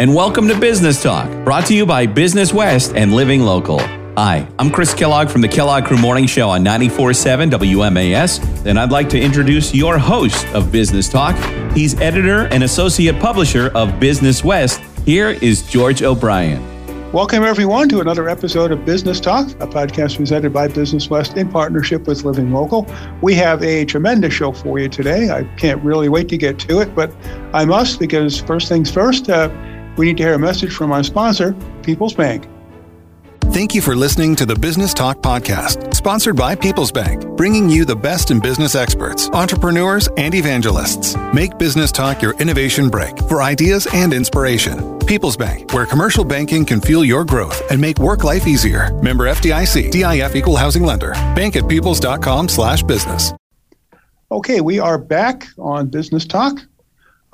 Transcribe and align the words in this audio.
and 0.00 0.12
welcome 0.12 0.48
to 0.48 0.58
Business 0.58 1.00
Talk, 1.00 1.30
brought 1.44 1.66
to 1.66 1.74
you 1.74 1.86
by 1.86 2.04
Business 2.04 2.52
West 2.52 2.94
and 2.96 3.14
Living 3.14 3.42
Local. 3.42 3.78
Hi, 4.16 4.48
I'm 4.58 4.70
Chris 4.70 4.92
Kellogg 4.92 5.28
from 5.28 5.40
the 5.40 5.46
Kellogg 5.46 5.84
Crew 5.84 5.98
Morning 5.98 6.26
Show 6.26 6.50
on 6.50 6.64
94.7 6.64 7.50
WMAS, 7.50 8.66
and 8.66 8.78
I'd 8.78 8.90
like 8.90 9.08
to 9.10 9.20
introduce 9.20 9.72
your 9.72 9.96
host 9.96 10.46
of 10.48 10.72
Business 10.72 11.08
Talk. 11.08 11.36
He's 11.74 12.00
editor 12.00 12.46
and 12.46 12.64
associate 12.64 13.20
publisher 13.20 13.70
of 13.76 14.00
Business 14.00 14.42
West. 14.42 14.80
Here 15.04 15.30
is 15.30 15.62
George 15.62 16.02
O'Brien. 16.02 16.74
Welcome, 17.12 17.44
everyone, 17.44 17.88
to 17.90 18.00
another 18.00 18.28
episode 18.28 18.72
of 18.72 18.84
Business 18.84 19.20
Talk, 19.20 19.48
a 19.60 19.68
podcast 19.68 20.16
presented 20.16 20.52
by 20.52 20.66
Business 20.66 21.08
West 21.08 21.36
in 21.36 21.48
partnership 21.48 22.08
with 22.08 22.24
Living 22.24 22.50
Local. 22.50 22.92
We 23.22 23.34
have 23.34 23.62
a 23.62 23.84
tremendous 23.84 24.34
show 24.34 24.50
for 24.50 24.80
you 24.80 24.88
today. 24.88 25.30
I 25.30 25.44
can't 25.56 25.80
really 25.84 26.08
wait 26.08 26.28
to 26.30 26.36
get 26.36 26.58
to 26.60 26.80
it, 26.80 26.92
but 26.96 27.12
I 27.52 27.64
must 27.64 28.00
because 28.00 28.40
first 28.40 28.68
things 28.68 28.90
first, 28.90 29.30
uh, 29.30 29.48
we 29.96 30.06
need 30.06 30.16
to 30.16 30.22
hear 30.22 30.34
a 30.34 30.38
message 30.38 30.74
from 30.74 30.92
our 30.92 31.02
sponsor, 31.02 31.54
People's 31.82 32.14
Bank. 32.14 32.48
Thank 33.52 33.74
you 33.74 33.82
for 33.82 33.94
listening 33.94 34.34
to 34.36 34.46
the 34.46 34.56
Business 34.56 34.92
Talk 34.92 35.18
Podcast, 35.18 35.94
sponsored 35.94 36.34
by 36.34 36.56
People's 36.56 36.90
Bank, 36.90 37.24
bringing 37.36 37.68
you 37.68 37.84
the 37.84 37.94
best 37.94 38.32
in 38.32 38.40
business 38.40 38.74
experts, 38.74 39.28
entrepreneurs, 39.30 40.08
and 40.16 40.34
evangelists. 40.34 41.16
Make 41.32 41.56
Business 41.56 41.92
Talk 41.92 42.20
your 42.20 42.34
innovation 42.40 42.88
break 42.88 43.16
for 43.28 43.42
ideas 43.42 43.86
and 43.92 44.12
inspiration. 44.12 44.98
People's 45.00 45.36
Bank, 45.36 45.72
where 45.72 45.86
commercial 45.86 46.24
banking 46.24 46.64
can 46.64 46.80
fuel 46.80 47.04
your 47.04 47.24
growth 47.24 47.62
and 47.70 47.80
make 47.80 47.98
work 47.98 48.24
life 48.24 48.48
easier. 48.48 48.92
Member 48.94 49.24
FDIC, 49.24 49.90
DIF 49.92 50.34
Equal 50.34 50.56
Housing 50.56 50.82
Lender. 50.82 51.12
Bank 51.36 51.54
at 51.54 51.68
peoples.com 51.68 52.48
slash 52.48 52.82
business. 52.82 53.32
Okay, 54.32 54.62
we 54.62 54.80
are 54.80 54.98
back 54.98 55.46
on 55.58 55.86
Business 55.88 56.24
Talk. 56.24 56.58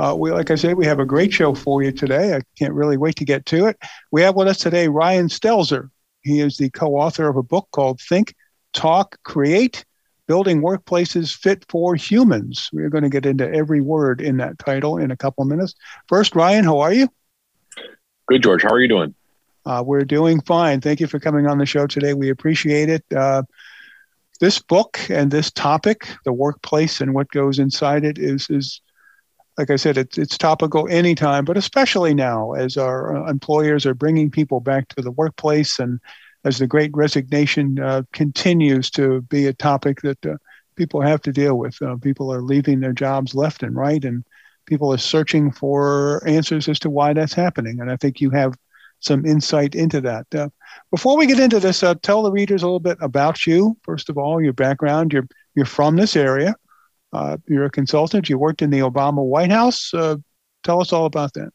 Uh, 0.00 0.14
we, 0.14 0.30
like 0.30 0.50
I 0.50 0.54
said, 0.54 0.78
we 0.78 0.86
have 0.86 0.98
a 0.98 1.04
great 1.04 1.30
show 1.30 1.54
for 1.54 1.82
you 1.82 1.92
today. 1.92 2.34
I 2.34 2.40
can't 2.58 2.72
really 2.72 2.96
wait 2.96 3.16
to 3.16 3.24
get 3.26 3.44
to 3.46 3.66
it. 3.66 3.76
We 4.10 4.22
have 4.22 4.34
with 4.34 4.48
us 4.48 4.56
today 4.56 4.88
Ryan 4.88 5.28
Stelzer. 5.28 5.90
He 6.22 6.40
is 6.40 6.56
the 6.56 6.70
co-author 6.70 7.28
of 7.28 7.36
a 7.36 7.42
book 7.42 7.68
called 7.72 8.00
Think, 8.00 8.34
Talk, 8.72 9.18
Create: 9.24 9.84
Building 10.26 10.62
Workplaces 10.62 11.36
Fit 11.36 11.66
for 11.68 11.94
Humans. 11.96 12.70
We're 12.72 12.88
going 12.88 13.04
to 13.04 13.10
get 13.10 13.26
into 13.26 13.46
every 13.52 13.82
word 13.82 14.22
in 14.22 14.38
that 14.38 14.58
title 14.58 14.96
in 14.96 15.10
a 15.10 15.18
couple 15.18 15.42
of 15.42 15.48
minutes. 15.48 15.74
First, 16.08 16.34
Ryan, 16.34 16.64
how 16.64 16.78
are 16.78 16.94
you? 16.94 17.06
Good, 18.26 18.42
George. 18.42 18.62
How 18.62 18.70
are 18.70 18.80
you 18.80 18.88
doing? 18.88 19.14
Uh, 19.66 19.82
we're 19.84 20.06
doing 20.06 20.40
fine. 20.40 20.80
Thank 20.80 21.00
you 21.00 21.08
for 21.08 21.20
coming 21.20 21.46
on 21.46 21.58
the 21.58 21.66
show 21.66 21.86
today. 21.86 22.14
We 22.14 22.30
appreciate 22.30 22.88
it. 22.88 23.04
Uh, 23.14 23.42
this 24.40 24.60
book 24.60 24.98
and 25.10 25.30
this 25.30 25.50
topic, 25.50 26.08
the 26.24 26.32
workplace 26.32 27.02
and 27.02 27.12
what 27.12 27.28
goes 27.28 27.58
inside 27.58 28.02
it, 28.02 28.16
is 28.18 28.48
is 28.48 28.80
like 29.60 29.70
I 29.70 29.76
said, 29.76 29.98
it's 29.98 30.16
it's 30.16 30.38
topical 30.38 30.88
anytime, 30.88 31.44
but 31.44 31.58
especially 31.58 32.14
now 32.14 32.52
as 32.52 32.78
our 32.78 33.14
uh, 33.14 33.30
employers 33.30 33.84
are 33.84 33.92
bringing 33.92 34.30
people 34.30 34.58
back 34.60 34.88
to 34.88 35.02
the 35.02 35.10
workplace 35.10 35.78
and 35.78 36.00
as 36.44 36.58
the 36.58 36.66
Great 36.66 36.90
Resignation 36.94 37.78
uh, 37.78 38.02
continues 38.14 38.90
to 38.92 39.20
be 39.20 39.46
a 39.46 39.52
topic 39.52 40.00
that 40.00 40.24
uh, 40.24 40.36
people 40.76 41.02
have 41.02 41.20
to 41.22 41.32
deal 41.32 41.58
with. 41.58 41.80
Uh, 41.82 41.96
people 41.96 42.32
are 42.32 42.40
leaving 42.40 42.80
their 42.80 42.94
jobs 42.94 43.34
left 43.34 43.62
and 43.62 43.76
right, 43.76 44.02
and 44.02 44.24
people 44.64 44.90
are 44.94 44.98
searching 44.98 45.52
for 45.52 46.26
answers 46.26 46.66
as 46.66 46.78
to 46.78 46.88
why 46.88 47.12
that's 47.12 47.34
happening. 47.34 47.80
And 47.80 47.90
I 47.90 47.96
think 47.96 48.18
you 48.18 48.30
have 48.30 48.54
some 49.00 49.26
insight 49.26 49.74
into 49.74 50.00
that. 50.00 50.34
Uh, 50.34 50.48
before 50.90 51.18
we 51.18 51.26
get 51.26 51.38
into 51.38 51.60
this, 51.60 51.82
uh, 51.82 51.96
tell 52.02 52.22
the 52.22 52.32
readers 52.32 52.62
a 52.62 52.66
little 52.66 52.80
bit 52.80 52.96
about 53.02 53.46
you. 53.46 53.76
First 53.82 54.08
of 54.08 54.16
all, 54.16 54.42
your 54.42 54.54
background. 54.54 55.12
You're 55.12 55.28
you're 55.54 55.66
from 55.66 55.96
this 55.96 56.16
area. 56.16 56.54
Uh, 57.12 57.36
you're 57.46 57.64
a 57.64 57.70
consultant. 57.70 58.28
You 58.28 58.38
worked 58.38 58.62
in 58.62 58.70
the 58.70 58.80
Obama 58.80 59.24
White 59.24 59.50
House. 59.50 59.92
Uh, 59.92 60.16
tell 60.62 60.80
us 60.80 60.92
all 60.92 61.06
about 61.06 61.34
that. 61.34 61.50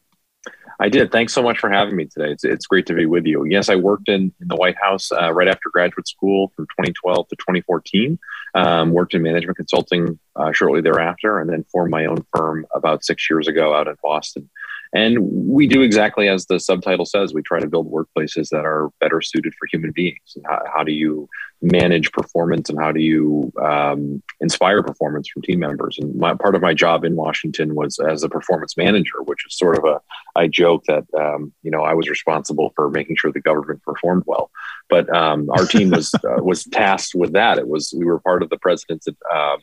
I 0.78 0.88
did. 0.90 1.10
Thanks 1.10 1.32
so 1.32 1.42
much 1.42 1.58
for 1.58 1.70
having 1.70 1.96
me 1.96 2.04
today. 2.04 2.30
It's, 2.30 2.44
it's 2.44 2.66
great 2.66 2.86
to 2.86 2.94
be 2.94 3.06
with 3.06 3.24
you. 3.24 3.44
Yes, 3.44 3.70
I 3.70 3.76
worked 3.76 4.08
in, 4.08 4.32
in 4.40 4.48
the 4.48 4.56
White 4.56 4.76
House 4.76 5.10
uh, 5.10 5.32
right 5.32 5.48
after 5.48 5.70
graduate 5.72 6.06
school 6.06 6.52
from 6.54 6.66
2012 6.66 7.28
to 7.28 7.36
2014. 7.36 8.18
Um, 8.54 8.90
worked 8.90 9.14
in 9.14 9.22
management 9.22 9.56
consulting 9.56 10.18
uh, 10.34 10.52
shortly 10.52 10.82
thereafter, 10.82 11.40
and 11.40 11.48
then 11.48 11.64
formed 11.72 11.90
my 11.90 12.04
own 12.04 12.24
firm 12.34 12.66
about 12.74 13.04
six 13.04 13.28
years 13.30 13.48
ago 13.48 13.74
out 13.74 13.88
in 13.88 13.96
Boston. 14.02 14.50
And 14.94 15.18
we 15.20 15.66
do 15.66 15.82
exactly 15.82 16.28
as 16.28 16.46
the 16.46 16.60
subtitle 16.60 17.06
says. 17.06 17.34
We 17.34 17.42
try 17.42 17.60
to 17.60 17.66
build 17.66 17.90
workplaces 17.90 18.48
that 18.50 18.64
are 18.64 18.90
better 19.00 19.20
suited 19.20 19.54
for 19.54 19.66
human 19.66 19.92
beings. 19.92 20.18
And 20.34 20.44
how, 20.48 20.62
how 20.74 20.84
do 20.84 20.92
you 20.92 21.28
manage 21.62 22.12
performance 22.12 22.68
and 22.68 22.78
how 22.78 22.92
do 22.92 23.00
you 23.00 23.52
um, 23.60 24.22
inspire 24.40 24.82
performance 24.82 25.28
from 25.28 25.42
team 25.42 25.58
members? 25.58 25.98
And 26.00 26.14
my, 26.16 26.34
part 26.34 26.54
of 26.54 26.62
my 26.62 26.74
job 26.74 27.04
in 27.04 27.16
Washington 27.16 27.74
was 27.74 27.98
as 27.98 28.22
a 28.22 28.28
performance 28.28 28.76
manager, 28.76 29.22
which 29.24 29.44
is 29.46 29.56
sort 29.56 29.78
of 29.78 29.84
a, 29.84 30.00
I 30.36 30.48
joke 30.48 30.84
that, 30.86 31.04
um, 31.18 31.52
you 31.62 31.70
know, 31.70 31.82
I 31.82 31.94
was 31.94 32.08
responsible 32.08 32.72
for 32.76 32.90
making 32.90 33.16
sure 33.16 33.32
the 33.32 33.40
government 33.40 33.82
performed 33.82 34.24
well. 34.26 34.50
But 34.88 35.12
um, 35.14 35.50
our 35.50 35.66
team 35.66 35.90
was, 35.90 36.14
uh, 36.24 36.42
was 36.42 36.64
tasked 36.64 37.14
with 37.14 37.32
that. 37.32 37.58
It 37.58 37.68
was, 37.68 37.92
we 37.96 38.04
were 38.04 38.20
part 38.20 38.42
of 38.42 38.50
the 38.50 38.58
president's 38.58 39.08
uh, 39.08 39.56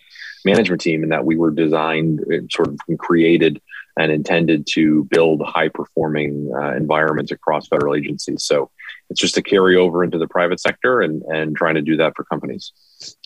management 0.43 0.81
team 0.81 1.03
and 1.03 1.11
that 1.11 1.25
we 1.25 1.37
were 1.37 1.51
designed, 1.51 2.21
uh, 2.21 2.45
sort 2.51 2.67
of 2.67 2.79
created 2.97 3.61
and 3.97 4.11
intended 4.11 4.65
to 4.71 5.03
build 5.05 5.41
high 5.45 5.69
performing 5.69 6.51
uh, 6.55 6.75
environments 6.75 7.31
across 7.31 7.67
federal 7.67 7.95
agencies. 7.95 8.43
So 8.43 8.71
it's 9.09 9.19
just 9.19 9.37
a 9.37 9.41
carry 9.41 9.75
over 9.75 10.03
into 10.03 10.17
the 10.17 10.27
private 10.27 10.59
sector 10.59 11.01
and, 11.01 11.21
and 11.23 11.55
trying 11.55 11.75
to 11.75 11.81
do 11.81 11.97
that 11.97 12.13
for 12.15 12.23
companies. 12.23 12.71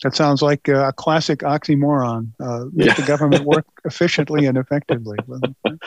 That 0.02 0.14
sounds 0.14 0.42
like 0.42 0.68
a 0.68 0.92
classic 0.92 1.40
oxymoron. 1.40 2.32
Uh, 2.40 2.66
make 2.72 2.88
yeah. 2.88 2.94
the 2.94 3.02
government 3.02 3.44
work 3.44 3.66
efficiently 3.84 4.46
and 4.46 4.58
effectively. 4.58 5.18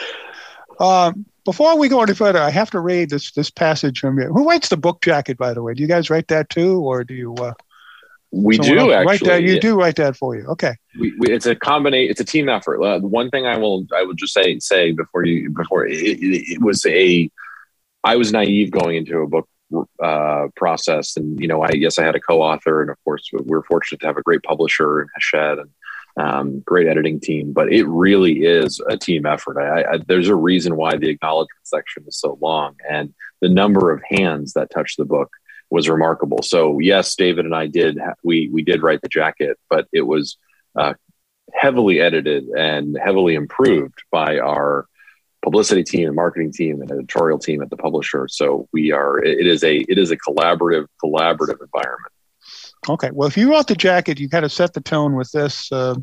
Uh, 0.80 1.14
before 1.46 1.78
we 1.78 1.88
go 1.88 2.02
any 2.02 2.16
further, 2.16 2.40
I 2.40 2.50
have 2.50 2.72
to 2.72 2.80
read 2.80 3.12
this 3.12 3.32
this 3.34 3.52
passage 3.52 4.00
from 4.00 4.18
you. 4.18 4.26
Who 4.26 4.48
writes 4.50 4.70
the 4.70 4.78
book 4.78 5.04
jacket, 5.04 5.38
by 5.38 5.54
the 5.54 5.62
way? 5.62 5.76
Do 5.76 5.82
you 5.84 5.88
guys 5.88 6.10
write 6.10 6.28
that 6.30 6.50
too, 6.50 6.80
or 6.82 7.04
do 7.04 7.14
you? 7.14 7.36
Uh, 7.36 7.54
we 8.32 8.58
do 8.58 8.92
actually. 8.92 9.06
Write 9.06 9.20
that, 9.26 9.44
you 9.44 9.56
yeah. 9.56 9.60
do 9.60 9.76
write 9.76 9.96
that 9.98 10.16
for 10.16 10.36
you. 10.36 10.46
Okay. 10.48 10.76
We, 11.00 11.14
we, 11.18 11.34
it's 11.34 11.46
a 11.46 11.56
combination. 11.56 12.12
It's 12.12 12.22
a 12.22 12.26
team 12.26 12.48
effort. 12.48 12.82
Uh, 12.82 13.00
one 13.00 13.30
thing 13.30 13.46
I 13.46 13.58
will 13.58 13.86
I 13.96 14.04
will 14.04 14.14
just 14.14 14.34
say 14.34 14.58
say 14.60 14.94
before 14.94 15.26
you 15.26 15.50
before 15.50 15.86
it, 15.86 15.94
it, 15.94 16.54
it 16.54 16.62
was 16.62 16.86
a 16.86 17.30
I 18.04 18.16
was 18.16 18.32
naive 18.32 18.72
going 18.72 18.96
into 18.96 19.20
a 19.20 19.28
book 19.28 19.50
uh, 20.02 20.48
process, 20.56 21.18
and 21.18 21.40
you 21.40 21.48
know 21.48 21.62
I 21.62 21.72
yes 21.74 22.00
I 22.00 22.06
had 22.06 22.16
a 22.16 22.22
co-author, 22.22 22.82
and 22.82 22.90
of 22.90 22.98
course 23.04 23.30
we 23.34 23.40
we're 23.44 23.64
fortunate 23.64 24.00
to 24.02 24.08
have 24.08 24.18
a 24.18 24.24
great 24.24 24.44
publisher 24.44 25.02
in 25.02 25.08
Hachette 25.14 25.60
and 25.60 25.70
um, 26.18 26.60
great 26.62 26.88
editing 26.88 27.20
team. 27.20 27.52
But 27.52 27.72
it 27.72 27.86
really 27.86 28.46
is 28.46 28.82
a 28.88 28.98
team 28.98 29.26
effort. 29.26 29.60
I, 29.60 29.96
I, 29.96 29.98
there's 30.08 30.30
a 30.30 30.36
reason 30.36 30.78
why 30.78 30.96
the 30.96 31.10
acknowledgement 31.10 31.68
section 31.68 32.06
is 32.08 32.18
so 32.18 32.38
long, 32.42 32.76
and 32.90 33.14
the 33.42 33.50
number 33.50 33.92
of 33.92 34.02
hands 34.10 34.54
that 34.54 34.70
touch 34.70 34.96
the 34.96 35.06
book 35.06 35.32
was 35.72 35.90
remarkable. 35.90 36.44
So 36.44 36.80
yes, 36.80 37.16
David 37.16 37.46
and 37.46 37.56
I 37.56 37.66
did 37.66 37.98
we 38.24 38.50
we 38.52 38.62
did 38.62 38.84
write 38.84 39.02
the 39.02 39.10
jacket, 39.10 39.58
but 39.70 39.88
it 39.92 40.02
was 40.02 40.38
uh, 40.76 40.94
heavily 41.54 42.00
edited 42.00 42.46
and 42.50 42.98
heavily 43.04 43.36
improved 43.36 44.04
by 44.12 44.38
our 44.38 44.86
publicity 45.42 45.84
team 45.84 46.08
and 46.08 46.16
marketing 46.16 46.52
team 46.52 46.82
and 46.82 46.92
editorial 46.92 47.40
team 47.40 47.62
at 47.62 47.70
the 47.70 47.78
publisher. 47.78 48.28
So 48.30 48.68
we 48.74 48.92
are 48.92 49.24
it 49.24 49.48
is 49.48 49.64
a 49.64 49.78
it 49.78 49.98
is 49.98 50.12
a 50.12 50.18
collaborative 50.18 50.86
collaborative 51.04 51.62
environment. 51.62 52.14
Okay, 52.90 53.10
well, 53.14 53.28
if 53.28 53.38
you 53.38 53.52
wrote 53.52 53.68
the 53.68 53.76
jacket, 53.76 54.20
you 54.20 54.28
kind 54.28 54.46
of 54.46 54.52
set 54.52 54.74
the 54.74 54.82
tone 54.82 55.16
with 55.16 55.32
this. 55.32 55.72
Uh, 55.72 55.96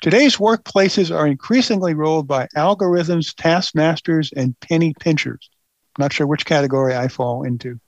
today's 0.00 0.36
workplaces 0.36 1.14
are 1.14 1.26
increasingly 1.26 1.92
ruled 1.92 2.28
by 2.28 2.46
algorithms, 2.56 3.34
taskmasters, 3.36 4.32
and 4.34 4.58
penny 4.60 4.94
pinchers. 4.98 5.50
not 5.98 6.12
sure 6.12 6.28
which 6.28 6.46
category 6.46 6.96
I 6.96 7.08
fall 7.08 7.42
into. 7.42 7.80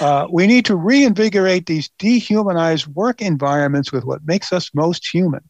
Uh, 0.00 0.26
we 0.30 0.46
need 0.46 0.64
to 0.64 0.76
reinvigorate 0.76 1.66
these 1.66 1.88
dehumanized 1.98 2.86
work 2.88 3.22
environments 3.22 3.92
with 3.92 4.04
what 4.04 4.24
makes 4.26 4.52
us 4.52 4.70
most 4.74 5.06
human 5.06 5.40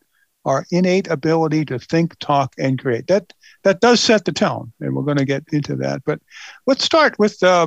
our 0.44 0.66
innate 0.70 1.08
ability 1.08 1.64
to 1.64 1.78
think, 1.78 2.18
talk, 2.18 2.54
and 2.58 2.80
create. 2.80 3.06
That 3.06 3.32
that 3.62 3.80
does 3.80 4.00
set 4.00 4.24
the 4.24 4.32
tone, 4.32 4.72
and 4.80 4.94
we're 4.94 5.02
going 5.02 5.18
to 5.18 5.24
get 5.24 5.44
into 5.52 5.74
that. 5.76 6.02
But 6.04 6.20
let's 6.66 6.84
start 6.84 7.18
with 7.18 7.42
uh, 7.42 7.66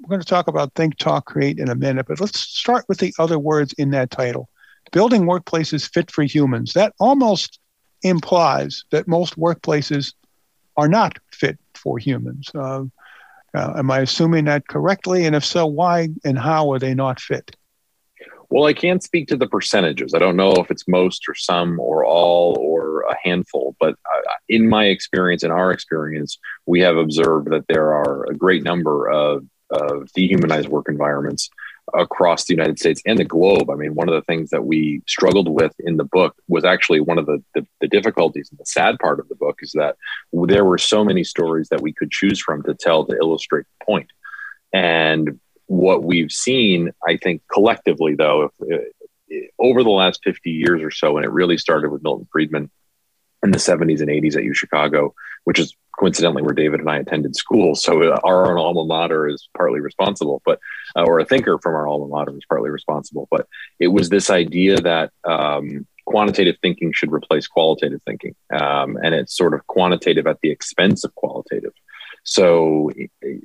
we're 0.00 0.08
going 0.08 0.20
to 0.20 0.26
talk 0.26 0.48
about 0.48 0.74
think, 0.74 0.96
talk, 0.96 1.26
create 1.26 1.58
in 1.58 1.68
a 1.68 1.74
minute. 1.74 2.06
But 2.06 2.20
let's 2.20 2.38
start 2.40 2.84
with 2.88 2.98
the 2.98 3.12
other 3.18 3.38
words 3.38 3.72
in 3.74 3.90
that 3.90 4.10
title: 4.10 4.48
building 4.92 5.22
workplaces 5.22 5.88
fit 5.88 6.10
for 6.10 6.22
humans. 6.22 6.72
That 6.74 6.92
almost 7.00 7.58
implies 8.02 8.84
that 8.90 9.08
most 9.08 9.36
workplaces 9.38 10.14
are 10.76 10.88
not 10.88 11.18
fit 11.32 11.58
for 11.74 11.98
humans. 11.98 12.50
Uh, 12.54 12.84
uh, 13.54 13.74
am 13.76 13.90
I 13.90 14.00
assuming 14.00 14.44
that 14.46 14.68
correctly? 14.68 15.26
And 15.26 15.34
if 15.34 15.44
so, 15.44 15.66
why 15.66 16.08
and 16.24 16.38
how 16.38 16.72
are 16.72 16.78
they 16.78 16.94
not 16.94 17.20
fit? 17.20 17.56
Well, 18.50 18.66
I 18.66 18.72
can't 18.72 19.02
speak 19.02 19.28
to 19.28 19.36
the 19.36 19.48
percentages. 19.48 20.14
I 20.14 20.18
don't 20.18 20.36
know 20.36 20.52
if 20.52 20.70
it's 20.70 20.86
most 20.86 21.28
or 21.28 21.34
some 21.34 21.80
or 21.80 22.04
all 22.04 22.56
or 22.58 23.02
a 23.02 23.16
handful, 23.24 23.74
but 23.80 23.94
uh, 23.94 24.20
in 24.48 24.68
my 24.68 24.84
experience, 24.86 25.42
in 25.42 25.50
our 25.50 25.70
experience, 25.70 26.38
we 26.66 26.80
have 26.80 26.96
observed 26.96 27.50
that 27.50 27.66
there 27.68 27.92
are 27.92 28.24
a 28.26 28.34
great 28.34 28.62
number 28.62 29.10
of, 29.10 29.44
of 29.70 30.12
dehumanized 30.12 30.68
work 30.68 30.86
environments 30.88 31.50
across 31.92 32.44
the 32.44 32.54
United 32.54 32.78
States 32.78 33.02
and 33.04 33.18
the 33.18 33.24
globe. 33.24 33.70
I 33.70 33.74
mean, 33.74 33.94
one 33.94 34.08
of 34.08 34.14
the 34.14 34.22
things 34.22 34.50
that 34.50 34.64
we 34.64 35.02
struggled 35.06 35.48
with 35.48 35.74
in 35.80 35.96
the 35.96 36.04
book 36.04 36.34
was 36.48 36.64
actually 36.64 37.00
one 37.00 37.18
of 37.18 37.26
the, 37.26 37.42
the, 37.54 37.66
the, 37.80 37.88
difficulties 37.88 38.48
and 38.50 38.58
the 38.58 38.66
sad 38.66 38.98
part 38.98 39.20
of 39.20 39.28
the 39.28 39.34
book 39.34 39.58
is 39.60 39.72
that 39.72 39.96
there 40.32 40.64
were 40.64 40.78
so 40.78 41.04
many 41.04 41.24
stories 41.24 41.68
that 41.68 41.82
we 41.82 41.92
could 41.92 42.10
choose 42.10 42.40
from 42.40 42.62
to 42.62 42.74
tell 42.74 43.04
to 43.04 43.16
illustrate 43.16 43.66
the 43.78 43.84
point. 43.84 44.10
And 44.72 45.40
what 45.66 46.02
we've 46.02 46.32
seen, 46.32 46.92
I 47.06 47.16
think, 47.16 47.42
collectively, 47.52 48.14
though, 48.14 48.50
if, 48.60 48.82
if, 49.28 49.50
over 49.58 49.82
the 49.82 49.90
last 49.90 50.20
50 50.24 50.50
years 50.50 50.82
or 50.82 50.90
so, 50.90 51.16
and 51.16 51.24
it 51.24 51.30
really 51.30 51.58
started 51.58 51.90
with 51.90 52.02
Milton 52.02 52.28
Friedman 52.32 52.70
in 53.42 53.50
the 53.50 53.58
70s 53.58 54.00
and 54.00 54.08
80s 54.08 54.36
at 54.36 54.44
U 54.44 54.54
Chicago, 54.54 55.14
which 55.44 55.58
is 55.58 55.76
coincidentally 55.98 56.42
where 56.42 56.54
David 56.54 56.80
and 56.80 56.90
I 56.90 56.98
attended 56.98 57.36
school. 57.36 57.74
So 57.74 58.02
uh, 58.02 58.20
our 58.24 58.50
own 58.50 58.58
alma 58.58 58.84
mater 58.84 59.28
is 59.28 59.48
partly 59.56 59.80
responsible, 59.80 60.42
but 60.44 60.58
uh, 60.96 61.04
or 61.04 61.20
a 61.20 61.24
thinker 61.24 61.58
from 61.58 61.74
our 61.74 61.86
alma 61.86 62.08
mater 62.08 62.36
is 62.36 62.44
partly 62.48 62.70
responsible. 62.70 63.28
But 63.30 63.46
it 63.78 63.88
was 63.88 64.08
this 64.08 64.30
idea 64.30 64.76
that 64.80 65.10
um, 65.24 65.86
quantitative 66.06 66.56
thinking 66.62 66.92
should 66.92 67.12
replace 67.12 67.46
qualitative 67.46 68.00
thinking, 68.04 68.34
um, 68.52 68.96
and 69.02 69.14
it's 69.14 69.36
sort 69.36 69.54
of 69.54 69.66
quantitative 69.66 70.26
at 70.26 70.40
the 70.42 70.50
expense 70.50 71.04
of 71.04 71.14
qualitative. 71.14 71.72
So 72.24 72.90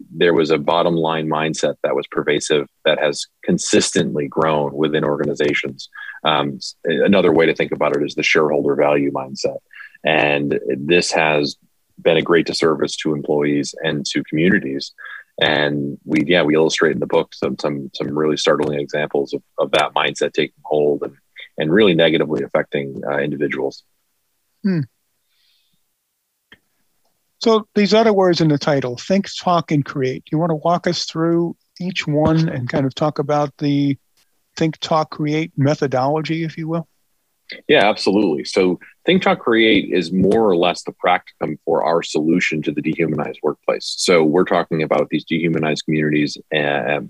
there 0.09 0.33
was 0.33 0.51
a 0.51 0.57
bottom 0.57 0.95
line 0.95 1.27
mindset 1.27 1.75
that 1.83 1.95
was 1.95 2.07
pervasive 2.07 2.67
that 2.85 2.97
has 2.97 3.27
consistently 3.43 4.27
grown 4.27 4.73
within 4.73 5.03
organizations. 5.03 5.89
Um, 6.23 6.59
another 6.85 7.33
way 7.33 7.45
to 7.45 7.53
think 7.53 7.73
about 7.73 7.95
it 7.95 8.03
is 8.03 8.15
the 8.15 8.23
shareholder 8.23 8.75
value 8.75 9.11
mindset. 9.11 9.57
And 10.05 10.59
this 10.77 11.11
has 11.11 11.57
been 12.01 12.17
a 12.17 12.21
great 12.21 12.45
disservice 12.45 12.95
to 12.97 13.13
employees 13.13 13.75
and 13.83 14.05
to 14.07 14.23
communities. 14.23 14.93
And 15.41 15.97
we, 16.03 16.23
yeah, 16.25 16.43
we 16.43 16.55
illustrate 16.55 16.91
in 16.91 16.99
the 16.99 17.07
book 17.07 17.33
some 17.33 17.57
some 17.59 17.89
some 17.93 18.17
really 18.17 18.37
startling 18.37 18.79
examples 18.79 19.33
of, 19.33 19.41
of 19.57 19.71
that 19.71 19.93
mindset 19.93 20.33
taking 20.33 20.61
hold 20.63 21.03
and 21.03 21.15
and 21.57 21.71
really 21.71 21.93
negatively 21.93 22.43
affecting 22.43 23.01
uh, 23.09 23.17
individuals. 23.17 23.83
Hmm. 24.63 24.81
So 27.41 27.67
these 27.73 27.93
other 27.93 28.11
words 28.11 28.41
in 28.41 28.49
the 28.49 28.57
title, 28.57 28.97
think, 28.97 29.27
talk, 29.37 29.71
and 29.71 29.85
create. 29.85 30.23
You 30.29 30.37
want 30.37 30.49
to 30.49 30.55
walk 30.55 30.87
us 30.87 31.05
through 31.05 31.55
each 31.79 32.05
one 32.05 32.49
and 32.49 32.67
kind 32.67 32.85
of 32.85 32.93
talk 32.93 33.17
about 33.17 33.55
the 33.57 33.97
think, 34.57 34.77
talk, 34.79 35.11
create 35.11 35.53
methodology, 35.55 36.43
if 36.43 36.57
you 36.57 36.67
will? 36.67 36.87
Yeah, 37.67 37.89
absolutely. 37.89 38.45
So 38.45 38.79
Think 39.05 39.23
Talk 39.23 39.39
Create 39.39 39.91
is 39.91 40.11
more 40.11 40.47
or 40.47 40.55
less 40.55 40.83
the 40.83 40.93
practicum 40.93 41.57
for 41.65 41.83
our 41.83 42.03
solution 42.03 42.61
to 42.61 42.71
the 42.71 42.81
dehumanized 42.81 43.39
workplace. 43.41 43.95
So 43.97 44.23
we're 44.23 44.43
talking 44.43 44.83
about 44.83 45.09
these 45.09 45.25
dehumanized 45.25 45.85
communities 45.85 46.37
um, 46.55 47.09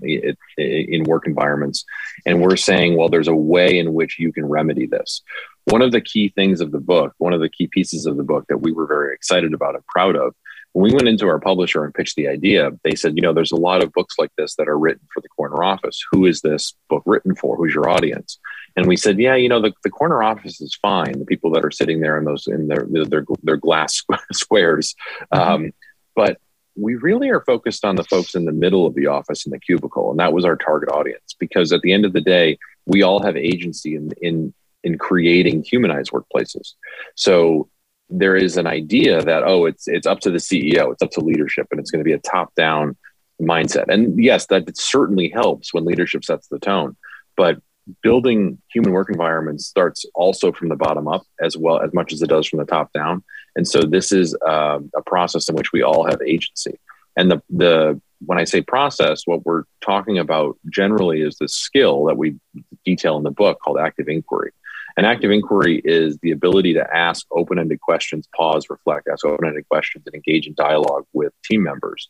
in 0.56 1.04
work 1.04 1.26
environments, 1.26 1.84
and 2.24 2.40
we're 2.40 2.56
saying, 2.56 2.96
well, 2.96 3.10
there's 3.10 3.28
a 3.28 3.34
way 3.34 3.78
in 3.78 3.92
which 3.92 4.18
you 4.18 4.32
can 4.32 4.46
remedy 4.46 4.86
this. 4.86 5.22
One 5.64 5.82
of 5.82 5.92
the 5.92 6.00
key 6.00 6.30
things 6.30 6.62
of 6.62 6.72
the 6.72 6.80
book, 6.80 7.12
one 7.18 7.34
of 7.34 7.40
the 7.40 7.50
key 7.50 7.66
pieces 7.66 8.06
of 8.06 8.16
the 8.16 8.24
book 8.24 8.46
that 8.48 8.58
we 8.58 8.72
were 8.72 8.86
very 8.86 9.14
excited 9.14 9.52
about 9.52 9.74
and 9.74 9.86
proud 9.86 10.16
of, 10.16 10.34
when 10.72 10.84
we 10.84 10.94
went 10.94 11.08
into 11.08 11.26
our 11.26 11.40
publisher 11.40 11.84
and 11.84 11.92
pitched 11.92 12.16
the 12.16 12.28
idea, 12.28 12.70
they 12.84 12.94
said, 12.94 13.16
you 13.16 13.22
know, 13.22 13.32
there's 13.32 13.52
a 13.52 13.56
lot 13.56 13.82
of 13.82 13.92
books 13.92 14.14
like 14.18 14.30
this 14.38 14.54
that 14.54 14.68
are 14.68 14.78
written 14.78 15.06
for 15.12 15.20
the 15.20 15.28
corner 15.28 15.64
office. 15.64 16.00
Who 16.12 16.26
is 16.26 16.40
this 16.40 16.74
book 16.88 17.02
written 17.06 17.34
for? 17.34 17.56
Who's 17.56 17.74
your 17.74 17.90
audience? 17.90 18.38
And 18.76 18.86
we 18.86 18.96
said, 18.96 19.18
yeah, 19.18 19.34
you 19.34 19.48
know, 19.48 19.60
the, 19.60 19.72
the 19.82 19.90
corner 19.90 20.22
office 20.22 20.60
is 20.60 20.78
fine. 20.80 21.18
The 21.18 21.24
people 21.24 21.50
that 21.52 21.64
are 21.64 21.70
sitting 21.70 22.00
there 22.00 22.16
in 22.16 22.24
those 22.24 22.46
in 22.46 22.68
their 22.68 22.86
their, 22.88 23.24
their 23.42 23.56
glass 23.56 24.02
squares, 24.32 24.94
mm-hmm. 25.32 25.52
um, 25.52 25.72
but 26.14 26.38
we 26.76 26.94
really 26.94 27.28
are 27.30 27.40
focused 27.40 27.84
on 27.84 27.96
the 27.96 28.04
folks 28.04 28.34
in 28.34 28.44
the 28.44 28.52
middle 28.52 28.86
of 28.86 28.94
the 28.94 29.06
office 29.06 29.44
in 29.44 29.50
the 29.50 29.58
cubicle, 29.58 30.10
and 30.10 30.20
that 30.20 30.32
was 30.32 30.44
our 30.44 30.56
target 30.56 30.90
audience. 30.90 31.34
Because 31.38 31.72
at 31.72 31.82
the 31.82 31.92
end 31.92 32.04
of 32.04 32.12
the 32.12 32.20
day, 32.20 32.58
we 32.86 33.02
all 33.02 33.22
have 33.22 33.36
agency 33.36 33.94
in 33.96 34.10
in 34.22 34.54
in 34.82 34.98
creating 34.98 35.62
humanized 35.62 36.10
workplaces. 36.10 36.74
So 37.14 37.68
there 38.08 38.34
is 38.34 38.56
an 38.56 38.66
idea 38.66 39.22
that 39.22 39.42
oh, 39.44 39.66
it's 39.66 39.88
it's 39.88 40.06
up 40.06 40.20
to 40.20 40.30
the 40.30 40.38
CEO, 40.38 40.92
it's 40.92 41.02
up 41.02 41.10
to 41.12 41.20
leadership, 41.20 41.66
and 41.70 41.80
it's 41.80 41.90
going 41.90 42.00
to 42.00 42.08
be 42.08 42.12
a 42.12 42.18
top 42.18 42.54
down 42.54 42.96
mindset. 43.40 43.86
And 43.88 44.22
yes, 44.22 44.46
that 44.46 44.76
certainly 44.76 45.28
helps 45.28 45.72
when 45.72 45.84
leadership 45.84 46.24
sets 46.24 46.48
the 46.48 46.58
tone, 46.58 46.96
but 47.36 47.60
building 48.02 48.58
human 48.72 48.92
work 48.92 49.10
environments 49.10 49.66
starts 49.66 50.04
also 50.14 50.52
from 50.52 50.68
the 50.68 50.76
bottom 50.76 51.08
up 51.08 51.22
as 51.40 51.56
well 51.56 51.80
as 51.80 51.92
much 51.92 52.12
as 52.12 52.22
it 52.22 52.28
does 52.28 52.46
from 52.46 52.58
the 52.58 52.64
top 52.64 52.92
down. 52.92 53.22
And 53.56 53.66
so 53.66 53.82
this 53.82 54.12
is 54.12 54.36
uh, 54.46 54.78
a 54.96 55.02
process 55.02 55.48
in 55.48 55.54
which 55.54 55.72
we 55.72 55.82
all 55.82 56.04
have 56.06 56.20
agency. 56.22 56.78
And 57.16 57.30
the 57.30 57.42
the 57.50 58.00
when 58.26 58.38
i 58.38 58.44
say 58.44 58.60
process 58.60 59.22
what 59.24 59.46
we're 59.46 59.64
talking 59.80 60.18
about 60.18 60.58
generally 60.68 61.22
is 61.22 61.36
the 61.36 61.48
skill 61.48 62.04
that 62.04 62.18
we 62.18 62.36
detail 62.84 63.16
in 63.16 63.22
the 63.22 63.30
book 63.30 63.58
called 63.62 63.78
active 63.78 64.08
inquiry. 64.08 64.52
And 64.96 65.06
active 65.06 65.30
inquiry 65.30 65.80
is 65.84 66.18
the 66.18 66.32
ability 66.32 66.74
to 66.74 66.96
ask 66.96 67.26
open-ended 67.30 67.80
questions 67.80 68.28
pause 68.36 68.66
reflect 68.68 69.08
ask 69.10 69.24
open-ended 69.24 69.68
questions 69.68 70.04
and 70.06 70.14
engage 70.14 70.46
in 70.46 70.54
dialogue 70.54 71.06
with 71.12 71.32
team 71.44 71.62
members. 71.62 72.08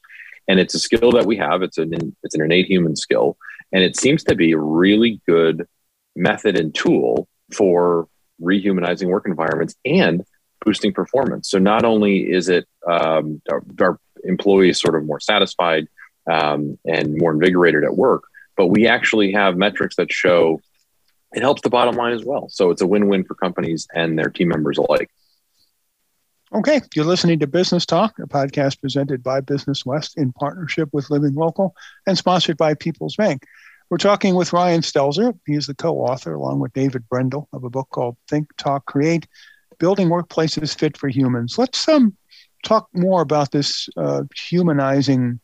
And 0.48 0.58
it's 0.58 0.74
a 0.74 0.80
skill 0.80 1.12
that 1.12 1.26
we 1.26 1.36
have. 1.36 1.62
It's 1.62 1.78
an 1.78 2.16
it's 2.22 2.34
an 2.34 2.42
innate 2.42 2.66
human 2.66 2.96
skill 2.96 3.36
and 3.72 3.82
it 3.82 3.96
seems 3.96 4.24
to 4.24 4.34
be 4.34 4.52
a 4.52 4.58
really 4.58 5.20
good 5.26 5.66
method 6.16 6.58
and 6.58 6.74
tool 6.74 7.28
for 7.52 8.08
rehumanizing 8.42 9.08
work 9.08 9.26
environments 9.26 9.74
and 9.84 10.24
boosting 10.64 10.92
performance. 10.92 11.50
So 11.50 11.58
not 11.58 11.84
only 11.84 12.30
is 12.30 12.48
it 12.48 12.66
um, 12.86 13.40
our, 13.50 13.62
our, 13.80 13.98
employees 14.22 14.78
sort 14.78 14.94
of 14.94 15.04
more 15.06 15.18
satisfied 15.18 15.88
um, 16.30 16.78
and 16.86 17.16
more 17.16 17.32
invigorated 17.32 17.84
at 17.84 17.96
work, 17.96 18.24
but 18.54 18.66
we 18.66 18.86
actually 18.86 19.32
have 19.32 19.56
metrics 19.56 19.96
that 19.96 20.12
show 20.12 20.60
it 21.32 21.42
helps 21.42 21.62
the 21.62 21.70
bottom 21.70 21.96
line 21.96 22.12
as 22.12 22.24
well. 22.24 22.48
So 22.50 22.70
it's 22.70 22.82
a 22.82 22.86
win-win 22.86 23.24
for 23.24 23.34
companies 23.34 23.86
and 23.94 24.18
their 24.18 24.28
team 24.28 24.48
members 24.48 24.78
alike. 24.78 25.10
Okay, 26.52 26.80
you're 26.96 27.04
listening 27.04 27.38
to 27.38 27.46
Business 27.46 27.86
Talk, 27.86 28.18
a 28.18 28.26
podcast 28.26 28.80
presented 28.80 29.22
by 29.22 29.40
Business 29.40 29.86
West 29.86 30.18
in 30.18 30.32
partnership 30.32 30.88
with 30.92 31.08
Living 31.08 31.34
Local 31.34 31.76
and 32.08 32.18
sponsored 32.18 32.56
by 32.56 32.74
People's 32.74 33.14
Bank. 33.14 33.44
We're 33.88 33.98
talking 33.98 34.34
with 34.34 34.52
Ryan 34.52 34.80
Stelzer. 34.80 35.38
He's 35.46 35.68
the 35.68 35.76
co 35.76 35.98
author, 35.98 36.34
along 36.34 36.58
with 36.58 36.72
David 36.72 37.08
Brendel, 37.08 37.48
of 37.52 37.62
a 37.62 37.70
book 37.70 37.86
called 37.90 38.16
Think, 38.28 38.48
Talk, 38.56 38.84
Create 38.86 39.28
Building 39.78 40.08
Workplaces 40.08 40.76
Fit 40.76 40.96
for 40.96 41.06
Humans. 41.06 41.56
Let's 41.56 41.88
um, 41.88 42.16
talk 42.64 42.88
more 42.92 43.22
about 43.22 43.52
this 43.52 43.88
uh, 43.96 44.24
humanizing 44.34 45.38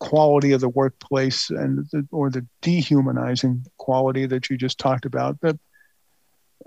quality 0.00 0.52
of 0.52 0.62
the 0.62 0.70
workplace 0.70 1.50
and 1.50 1.86
the, 1.92 2.08
or 2.10 2.30
the 2.30 2.46
dehumanizing 2.62 3.66
quality 3.76 4.24
that 4.24 4.48
you 4.48 4.56
just 4.56 4.78
talked 4.78 5.04
about. 5.04 5.38
But 5.42 5.58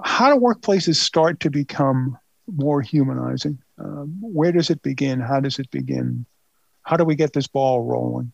how 0.04 0.32
do 0.32 0.40
workplaces 0.40 0.98
start 0.98 1.40
to 1.40 1.50
become 1.50 2.20
more 2.48 2.82
humanizing? 2.82 3.60
Um, 3.78 4.18
where 4.22 4.52
does 4.52 4.70
it 4.70 4.82
begin? 4.82 5.20
How 5.20 5.40
does 5.40 5.60
it 5.60 5.70
begin? 5.72 6.26
How 6.84 6.98
do 6.98 7.04
we 7.04 7.16
get 7.16 7.34
this 7.34 7.48
ball 7.48 7.84
rolling? 7.84 8.32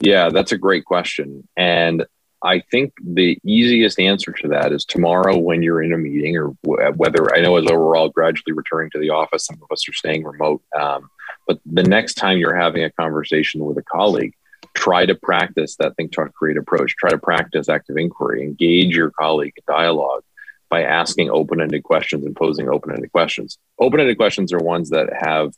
Yeah, 0.00 0.30
that's 0.30 0.52
a 0.52 0.58
great 0.58 0.84
question. 0.84 1.46
And 1.56 2.04
I 2.44 2.60
think 2.72 2.92
the 3.00 3.38
easiest 3.44 4.00
answer 4.00 4.32
to 4.32 4.48
that 4.48 4.72
is 4.72 4.84
tomorrow 4.84 5.38
when 5.38 5.62
you're 5.62 5.82
in 5.82 5.92
a 5.92 5.98
meeting, 5.98 6.36
or 6.36 6.48
whether 6.64 7.32
I 7.34 7.40
know 7.40 7.56
as 7.56 7.66
overall 7.70 8.08
gradually 8.08 8.52
returning 8.52 8.90
to 8.90 8.98
the 8.98 9.10
office, 9.10 9.46
some 9.46 9.60
of 9.62 9.70
us 9.70 9.88
are 9.88 9.92
staying 9.92 10.24
remote. 10.24 10.60
Um, 10.76 11.08
but 11.46 11.60
the 11.64 11.84
next 11.84 12.14
time 12.14 12.38
you're 12.38 12.56
having 12.56 12.82
a 12.82 12.90
conversation 12.90 13.64
with 13.64 13.78
a 13.78 13.82
colleague, 13.82 14.34
try 14.74 15.06
to 15.06 15.14
practice 15.14 15.76
that 15.76 15.94
think, 15.96 16.10
talk, 16.10 16.34
create 16.34 16.56
approach. 16.56 16.96
Try 16.96 17.10
to 17.10 17.18
practice 17.18 17.68
active 17.68 17.96
inquiry, 17.96 18.42
engage 18.42 18.96
your 18.96 19.12
colleague 19.12 19.54
in 19.56 19.62
dialogue 19.72 20.24
by 20.72 20.84
asking 20.84 21.28
open-ended 21.28 21.82
questions 21.82 22.24
and 22.24 22.34
posing 22.34 22.66
open-ended 22.66 23.12
questions. 23.12 23.58
Open-ended 23.78 24.16
questions 24.16 24.54
are 24.54 24.58
ones 24.58 24.88
that 24.88 25.10
have 25.12 25.52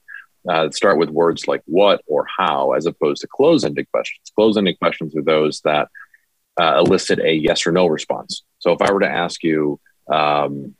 uh, 0.49 0.69
start 0.71 0.99
with 0.99 1.09
words 1.09 1.47
like 1.47 1.63
what 1.67 2.03
or 2.09 2.27
how, 2.37 2.73
as 2.73 2.85
opposed 2.85 3.21
to 3.21 3.29
close-ended 3.29 3.89
questions. 3.93 4.33
Close-ended 4.35 4.77
questions 4.81 5.15
are 5.15 5.23
those 5.23 5.61
that 5.61 5.87
uh, 6.61 6.83
elicit 6.85 7.21
a 7.21 7.33
yes 7.33 7.65
or 7.65 7.71
no 7.71 7.87
response. 7.87 8.43
So 8.59 8.73
if 8.73 8.83
I 8.83 8.91
were 8.93 8.99
to 9.01 9.09
ask 9.09 9.45
you, 9.45 9.79
um, 10.13 10.75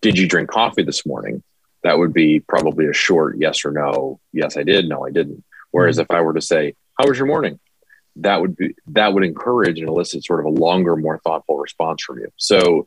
"Did 0.00 0.16
you 0.16 0.28
drink 0.28 0.48
coffee 0.48 0.84
this 0.84 1.04
morning?" 1.04 1.42
That 1.82 1.98
would 1.98 2.12
be 2.12 2.38
probably 2.38 2.86
a 2.86 2.92
short 2.92 3.36
yes 3.38 3.64
or 3.64 3.72
no. 3.72 4.20
Yes, 4.32 4.56
I 4.56 4.62
did. 4.62 4.88
No, 4.88 5.04
I 5.04 5.10
didn't. 5.10 5.42
Whereas 5.72 5.96
mm-hmm. 5.96 6.12
if 6.12 6.16
I 6.16 6.20
were 6.20 6.34
to 6.34 6.40
say, 6.40 6.76
"How 6.96 7.08
was 7.08 7.18
your 7.18 7.26
morning?" 7.26 7.58
that 8.20 8.40
would 8.40 8.56
be 8.56 8.74
that 8.88 9.12
would 9.12 9.24
encourage 9.24 9.78
and 9.80 9.88
elicit 9.88 10.24
sort 10.24 10.40
of 10.40 10.46
a 10.46 10.60
longer, 10.66 10.94
more 10.94 11.18
thoughtful 11.18 11.58
response 11.58 12.02
from 12.02 12.18
you. 12.18 12.30
So 12.36 12.86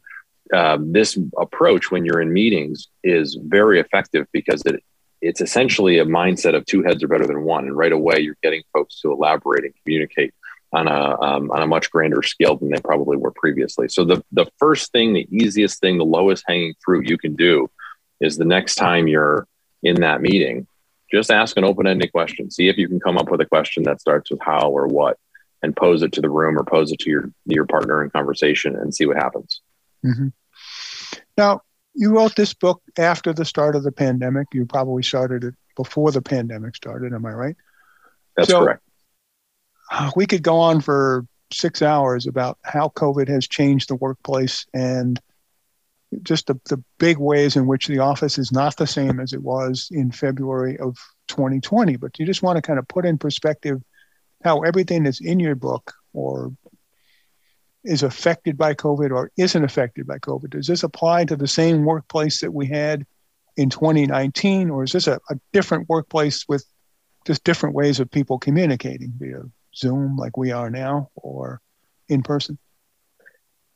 um, 0.54 0.92
this 0.92 1.18
approach 1.38 1.92
when 1.92 2.06
you're 2.06 2.22
in 2.22 2.34
meetings 2.34 2.88
is 3.04 3.38
very 3.42 3.80
effective 3.80 4.28
because 4.32 4.62
it 4.66 4.84
it's 5.22 5.40
essentially 5.40 6.00
a 6.00 6.06
mindset 6.06 6.56
of 6.56 6.66
two 6.66 6.82
heads 6.82 7.04
are 7.04 7.08
better 7.08 7.28
than 7.28 7.44
one, 7.44 7.66
and 7.66 7.78
right 7.78 7.92
away 7.92 8.20
you're 8.20 8.38
getting 8.42 8.64
folks 8.74 9.00
to 9.02 9.12
elaborate 9.12 9.64
and 9.64 9.74
communicate 9.84 10.34
on 10.74 10.88
a 10.88 11.22
um, 11.22 11.52
on 11.52 11.62
a 11.62 11.68
much 11.68 11.92
grander 11.92 12.24
scale 12.24 12.56
than 12.56 12.70
they 12.70 12.82
probably 12.82 13.18
were 13.18 13.32
previously. 13.32 13.88
So 13.88 14.04
the 14.04 14.24
the 14.32 14.48
first 14.58 14.92
thing, 14.92 15.14
the 15.14 15.28
easiest 15.32 15.80
thing, 15.80 15.98
the 15.98 16.06
lowest 16.06 16.44
hanging 16.48 16.74
fruit 16.84 17.08
you 17.08 17.18
can 17.18 17.36
do 17.36 17.70
is 18.20 18.38
the 18.38 18.46
next 18.46 18.76
time 18.76 19.08
you're 19.08 19.48
in 19.84 20.02
that 20.02 20.22
meeting, 20.22 20.68
just 21.12 21.32
ask 21.32 21.58
an 21.58 21.64
open 21.64 21.88
ended 21.88 22.12
question. 22.12 22.50
See 22.50 22.68
if 22.68 22.78
you 22.78 22.88
can 22.88 23.00
come 23.00 23.18
up 23.18 23.30
with 23.30 23.42
a 23.42 23.46
question 23.46 23.84
that 23.84 24.02
starts 24.02 24.32
with 24.32 24.40
how 24.42 24.70
or 24.70 24.88
what, 24.88 25.18
and 25.62 25.76
pose 25.76 26.04
it 26.04 26.14
to 26.14 26.22
the 26.22 26.30
room 26.30 26.58
or 26.58 26.64
pose 26.64 26.92
it 26.92 27.00
to 27.00 27.10
your 27.10 27.32
your 27.46 27.66
partner 27.66 28.04
in 28.04 28.10
conversation 28.10 28.76
and 28.76 28.94
see 28.94 29.06
what 29.06 29.18
happens. 29.18 29.62
Mm-hmm. 30.06 30.30
Now, 31.38 31.62
you 31.94 32.16
wrote 32.16 32.36
this 32.36 32.54
book 32.54 32.82
after 32.98 33.34
the 33.34 33.46
start 33.46 33.76
of 33.76 33.84
the 33.84 33.92
pandemic. 33.92 34.48
You 34.54 34.66
probably 34.66 35.04
started 35.04 35.44
it 35.44 35.56
before 35.76 36.12
the 36.12 36.22
pandemic 36.22 36.76
started. 36.76 37.14
Am 37.14 37.26
I 37.26 37.32
right? 37.32 37.56
That's 38.38 38.50
so, 38.50 38.60
correct. 38.60 38.84
Uh, 39.92 40.12
we 40.16 40.26
could 40.26 40.44
go 40.44 40.58
on 40.58 40.80
for 40.82 41.26
six 41.52 41.82
hours 41.82 42.28
about 42.28 42.58
how 42.64 42.90
COVID 42.90 43.28
has 43.28 43.48
changed 43.48 43.90
the 43.90 43.96
workplace 43.96 44.66
and 44.74 45.20
just 46.24 46.48
the, 46.48 46.60
the 46.70 46.82
big 46.98 47.18
ways 47.18 47.56
in 47.56 47.68
which 47.68 47.88
the 47.88 48.00
office 48.00 48.38
is 48.38 48.52
not 48.52 48.78
the 48.78 48.88
same 48.88 49.20
as 49.20 49.34
it 49.34 49.42
was 49.42 49.90
in 49.92 50.12
February 50.12 50.78
of 50.78 50.98
2020. 51.28 51.98
But 51.98 52.20
you 52.20 52.26
just 52.26 52.44
want 52.44 52.58
to 52.58 52.62
kind 52.62 52.80
of 52.80 52.88
put 52.88 53.06
in 53.06 53.18
perspective 53.18 53.82
how 54.44 54.62
everything 54.62 55.04
that's 55.04 55.22
in 55.22 55.40
your 55.40 55.56
book 55.56 55.94
or 56.14 56.52
is 57.84 58.04
affected 58.04 58.58
by 58.58 58.74
COVID 58.74 59.12
or 59.12 59.32
isn't 59.38 59.64
affected 59.64 60.06
by 60.06 60.20
COVID. 60.20 60.52
Does 60.52 60.68
this 60.68 60.84
apply 60.84 61.26
to 61.26 61.36
the 61.36 61.48
same 61.48 61.84
workplace 61.84 62.42
that 62.42 62.54
we 62.54 62.68
had 62.68 63.06
in 63.58 63.70
2019, 63.70 64.70
or 64.70 64.84
is 64.84 64.92
this 64.92 65.08
a, 65.08 65.20
a 65.30 65.36
different 65.52 65.90
workplace 65.90 66.46
with 66.48 66.66
just 67.26 67.44
different 67.44 67.76
ways 67.76 68.00
of 68.00 68.10
people 68.10 68.40
communicating 68.40 69.14
via 69.18 69.44
Zoom 69.76 70.18
like 70.18 70.38
we 70.38 70.52
are 70.52 70.70
now 70.70 71.10
or 71.16 71.62
in 72.08 72.24
person? 72.24 72.58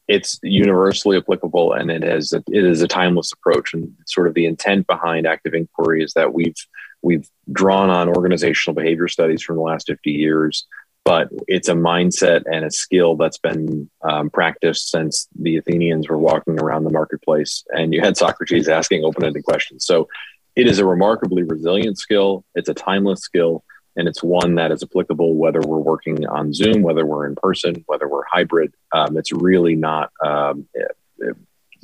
It's 0.07 0.39
universally 0.43 1.17
applicable 1.17 1.73
and 1.73 1.89
it 1.89 2.03
has 2.03 2.31
a, 2.31 2.43
it 2.51 2.63
is 2.63 2.81
a 2.81 2.87
timeless 2.87 3.31
approach 3.31 3.73
and 3.73 3.91
sort 4.05 4.27
of 4.27 4.35
the 4.35 4.45
intent 4.45 4.85
behind 4.85 5.25
active 5.25 5.55
inquiry 5.55 6.03
is 6.03 6.13
that 6.13 6.33
we've 6.33 6.55
we've 7.01 7.27
drawn 7.51 7.89
on 7.89 8.09
organizational 8.09 8.75
behavior 8.75 9.07
studies 9.07 9.41
from 9.41 9.55
the 9.55 9.61
last 9.61 9.87
50 9.87 10.11
years 10.11 10.67
but 11.05 11.29
it's 11.47 11.69
a 11.69 11.73
mindset 11.73 12.43
and 12.51 12.65
a 12.65 12.71
skill 12.71 13.15
that's 13.15 13.37
been 13.37 13.89
um, 14.01 14.31
practiced 14.31 14.89
since 14.89 15.27
the 15.39 15.55
Athenians 15.55 16.09
were 16.09 16.17
walking 16.17 16.59
around 16.59 16.83
the 16.83 16.89
marketplace 16.89 17.63
and 17.69 17.93
you 17.93 18.01
had 18.01 18.17
Socrates 18.17 18.67
asking 18.67 19.05
open 19.05 19.23
ended 19.23 19.45
questions. 19.45 19.85
So 19.85 20.09
it 20.55 20.67
is 20.67 20.79
a 20.79 20.85
remarkably 20.85 21.43
resilient 21.43 21.99
skill, 21.99 22.43
it's 22.55 22.69
a 22.69 22.73
timeless 22.73 23.21
skill, 23.21 23.63
and 23.95 24.07
it's 24.07 24.23
one 24.23 24.55
that 24.55 24.71
is 24.71 24.81
applicable 24.81 25.35
whether 25.35 25.61
we're 25.61 25.77
working 25.77 26.25
on 26.27 26.51
Zoom, 26.53 26.81
whether 26.81 27.05
we're 27.05 27.27
in 27.27 27.35
person, 27.35 27.83
whether 27.85 28.07
we're 28.07 28.25
hybrid. 28.25 28.73
Um, 28.91 29.15
it's 29.15 29.31
really 29.31 29.75
not. 29.75 30.11
Um, 30.25 30.67
it, 30.73 30.91
it, 31.19 31.37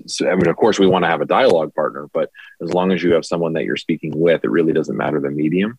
so, 0.07 0.27
I 0.29 0.35
mean, 0.35 0.47
of 0.47 0.55
course, 0.55 0.79
we 0.79 0.87
want 0.87 1.03
to 1.03 1.09
have 1.09 1.21
a 1.21 1.25
dialogue 1.25 1.75
partner, 1.75 2.09
but 2.11 2.31
as 2.61 2.73
long 2.73 2.91
as 2.91 3.03
you 3.03 3.13
have 3.13 3.25
someone 3.25 3.53
that 3.53 3.65
you're 3.65 3.77
speaking 3.77 4.13
with, 4.15 4.43
it 4.43 4.49
really 4.49 4.73
doesn't 4.73 4.97
matter 4.97 5.19
the 5.19 5.29
medium. 5.29 5.77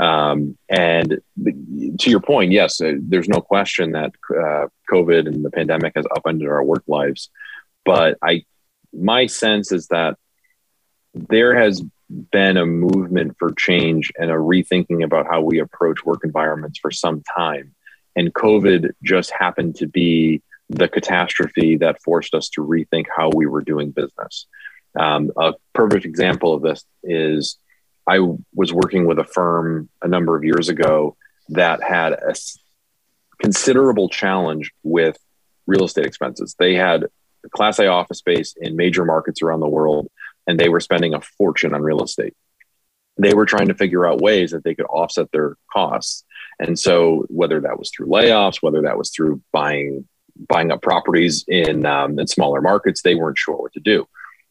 Um, 0.00 0.56
and 0.68 1.20
to 1.98 2.10
your 2.10 2.20
point, 2.20 2.52
yes, 2.52 2.80
uh, 2.80 2.94
there's 3.00 3.28
no 3.28 3.40
question 3.40 3.92
that 3.92 4.12
uh, 4.30 4.68
COVID 4.90 5.26
and 5.26 5.44
the 5.44 5.50
pandemic 5.50 5.92
has 5.94 6.06
upended 6.16 6.48
our 6.48 6.64
work 6.64 6.84
lives. 6.88 7.28
But 7.84 8.16
I, 8.22 8.44
my 8.94 9.26
sense 9.26 9.72
is 9.72 9.88
that 9.88 10.16
there 11.12 11.54
has 11.54 11.82
been 12.32 12.56
a 12.56 12.66
movement 12.66 13.36
for 13.38 13.52
change 13.52 14.10
and 14.18 14.30
a 14.30 14.34
rethinking 14.34 15.04
about 15.04 15.26
how 15.26 15.42
we 15.42 15.58
approach 15.58 16.04
work 16.04 16.20
environments 16.24 16.78
for 16.78 16.90
some 16.90 17.22
time. 17.36 17.74
And 18.16 18.32
COVID 18.32 18.92
just 19.02 19.30
happened 19.30 19.76
to 19.76 19.86
be 19.86 20.42
the 20.70 20.88
catastrophe 20.88 21.76
that 21.76 22.02
forced 22.02 22.34
us 22.34 22.48
to 22.50 22.62
rethink 22.62 23.06
how 23.14 23.30
we 23.34 23.46
were 23.46 23.62
doing 23.62 23.90
business. 23.90 24.46
Um, 24.98 25.30
a 25.36 25.54
perfect 25.74 26.04
example 26.04 26.54
of 26.54 26.62
this 26.62 26.84
is 27.02 27.58
I 28.10 28.18
was 28.52 28.72
working 28.72 29.06
with 29.06 29.20
a 29.20 29.24
firm 29.24 29.88
a 30.02 30.08
number 30.08 30.36
of 30.36 30.42
years 30.42 30.68
ago 30.68 31.16
that 31.50 31.80
had 31.80 32.12
a 32.12 32.34
considerable 33.40 34.08
challenge 34.08 34.72
with 34.82 35.16
real 35.68 35.84
estate 35.84 36.06
expenses. 36.06 36.56
They 36.58 36.74
had 36.74 37.06
class 37.52 37.78
A 37.78 37.86
office 37.86 38.18
space 38.18 38.56
in 38.60 38.74
major 38.74 39.04
markets 39.04 39.42
around 39.42 39.60
the 39.60 39.68
world, 39.68 40.08
and 40.48 40.58
they 40.58 40.68
were 40.68 40.80
spending 40.80 41.14
a 41.14 41.20
fortune 41.20 41.72
on 41.72 41.82
real 41.82 42.02
estate. 42.02 42.34
They 43.16 43.32
were 43.32 43.46
trying 43.46 43.68
to 43.68 43.74
figure 43.74 44.04
out 44.04 44.20
ways 44.20 44.50
that 44.50 44.64
they 44.64 44.74
could 44.74 44.86
offset 44.86 45.30
their 45.30 45.56
costs. 45.72 46.24
And 46.58 46.76
so, 46.76 47.26
whether 47.28 47.60
that 47.60 47.78
was 47.78 47.92
through 47.92 48.08
layoffs, 48.08 48.60
whether 48.60 48.82
that 48.82 48.98
was 48.98 49.10
through 49.10 49.40
buying 49.52 50.08
buying 50.48 50.72
up 50.72 50.82
properties 50.82 51.44
in 51.46 51.86
um, 51.86 52.18
in 52.18 52.26
smaller 52.26 52.60
markets, 52.60 53.02
they 53.02 53.14
weren't 53.14 53.38
sure 53.38 53.56
what 53.56 53.72
to 53.74 53.80
do. 53.80 54.08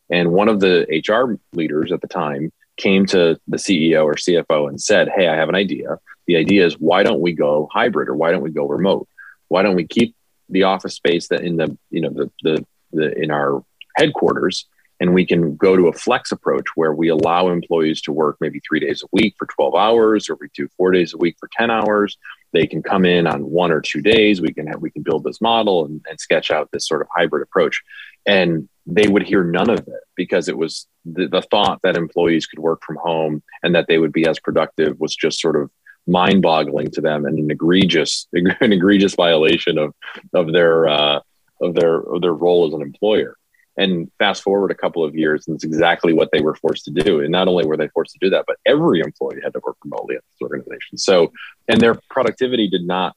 And 0.10 0.32
one 0.32 0.48
of 0.48 0.62
the 0.62 0.86
HR 1.06 1.38
leaders 1.54 1.92
at 1.92 2.00
the 2.00 2.08
time 2.08 2.54
came 2.80 3.06
to 3.08 3.40
the 3.48 3.58
CEO 3.58 4.04
or 4.06 4.16
CFO 4.16 4.70
and 4.70 4.82
said, 4.82 5.10
Hey, 5.16 5.28
I 5.28 5.36
have 5.36 5.50
an 5.50 5.56
idea. 5.56 6.00
The 6.26 6.38
idea 6.38 6.66
is 6.66 6.74
why 6.74 7.04
don't 7.04 7.22
we 7.22 7.34
go 7.34 7.70
hybrid 7.72 8.10
or 8.10 8.16
why 8.16 8.32
don't 8.32 8.42
we 8.42 8.52
go 8.52 8.68
remote? 8.68 9.08
Why 9.48 9.62
don't 9.62 9.76
we 9.76 9.86
keep 9.86 10.16
the 10.50 10.64
office 10.64 10.96
space 10.96 11.28
that 11.28 11.42
in 11.42 11.58
the, 11.58 11.78
you 11.90 12.02
know, 12.02 12.10
the, 12.10 12.32
the, 12.44 12.66
the 12.92 13.22
in 13.22 13.32
our 13.32 13.64
headquarters 13.96 14.66
and 15.00 15.14
we 15.14 15.26
can 15.26 15.56
go 15.56 15.78
to 15.78 15.88
a 15.88 15.94
flex 15.94 16.32
approach 16.32 16.66
where 16.76 16.94
we 16.94 17.08
allow 17.08 17.50
employees 17.50 18.02
to 18.02 18.12
work 18.12 18.38
maybe 18.42 18.60
three 18.68 18.80
days 18.80 19.02
a 19.02 19.08
week 19.12 19.36
for 19.38 19.48
12 19.48 19.76
hours 19.76 20.30
or 20.30 20.38
we 20.40 20.48
do 20.54 20.68
four 20.76 20.92
days 20.92 21.14
a 21.14 21.18
week 21.18 21.38
for 21.40 21.50
10 21.58 21.72
hours. 21.72 22.18
They 22.52 22.68
can 22.68 22.84
come 22.84 23.06
in 23.06 23.26
on 23.26 23.50
one 23.50 23.72
or 23.72 23.80
two 23.80 24.02
days. 24.02 24.42
We 24.42 24.54
can 24.54 24.68
have 24.68 24.82
we 24.82 24.92
can 24.92 25.04
build 25.04 25.24
this 25.24 25.40
model 25.40 25.86
and, 25.86 26.02
and 26.10 26.20
sketch 26.20 26.52
out 26.52 26.70
this 26.72 26.88
sort 26.88 27.02
of 27.02 27.08
hybrid 27.16 27.44
approach. 27.44 27.82
And 28.26 28.68
they 28.86 29.08
would 29.08 29.24
hear 29.24 29.44
none 29.44 29.70
of 29.70 29.80
it 29.80 30.04
because 30.16 30.50
it 30.50 30.58
was 30.58 30.88
the, 31.06 31.28
the 31.28 31.44
thought 31.44 31.80
that 31.84 31.96
employees 31.96 32.48
could 32.48 32.60
work 32.60 32.82
from 32.86 32.98
home 32.98 33.42
and 33.64 33.76
that 33.76 33.86
they 33.88 34.00
would 34.00 34.12
be 34.12 34.28
as 34.28 34.40
productive 34.40 35.00
was 35.00 35.16
just 35.16 35.40
sort 35.40 35.56
of 35.56 35.70
mind-boggling 36.08 36.90
to 36.90 37.02
them 37.02 37.26
and 37.26 37.38
an 37.38 37.52
egregious 37.52 38.28
an 38.34 38.74
egregious 38.74 39.16
violation 39.16 39.78
of 39.78 39.94
of 40.34 40.52
their 40.52 40.88
uh, 40.88 41.20
of 41.62 41.76
their 41.76 42.00
of 42.00 42.22
their 42.22 42.34
role 42.34 42.68
as 42.68 42.74
an 42.74 42.82
employer 42.82 43.38
and 43.80 44.12
fast 44.20 44.44
forward 44.44 44.72
a 44.72 44.76
couple 44.76 45.04
of 45.04 45.16
years 45.16 45.48
and 45.48 45.56
it's 45.56 45.64
exactly 45.64 46.14
what 46.14 46.30
they 46.32 46.42
were 46.42 46.56
forced 46.56 46.86
to 46.86 46.92
do. 46.92 47.22
And 47.22 47.32
not 47.32 47.48
only 47.48 47.66
were 47.66 47.78
they 47.78 47.88
forced 47.88 48.14
to 48.14 48.20
do 48.20 48.30
that 48.32 48.46
but 48.48 48.58
every 48.66 49.00
employee 49.00 49.40
had 49.44 49.54
to 49.54 49.62
work 49.66 49.78
remotely 49.84 50.16
at 50.16 50.24
this 50.26 50.42
organization. 50.42 50.98
So 50.98 51.32
and 51.68 51.80
their 51.80 51.96
productivity 52.10 52.70
did 52.70 52.86
not 52.86 53.16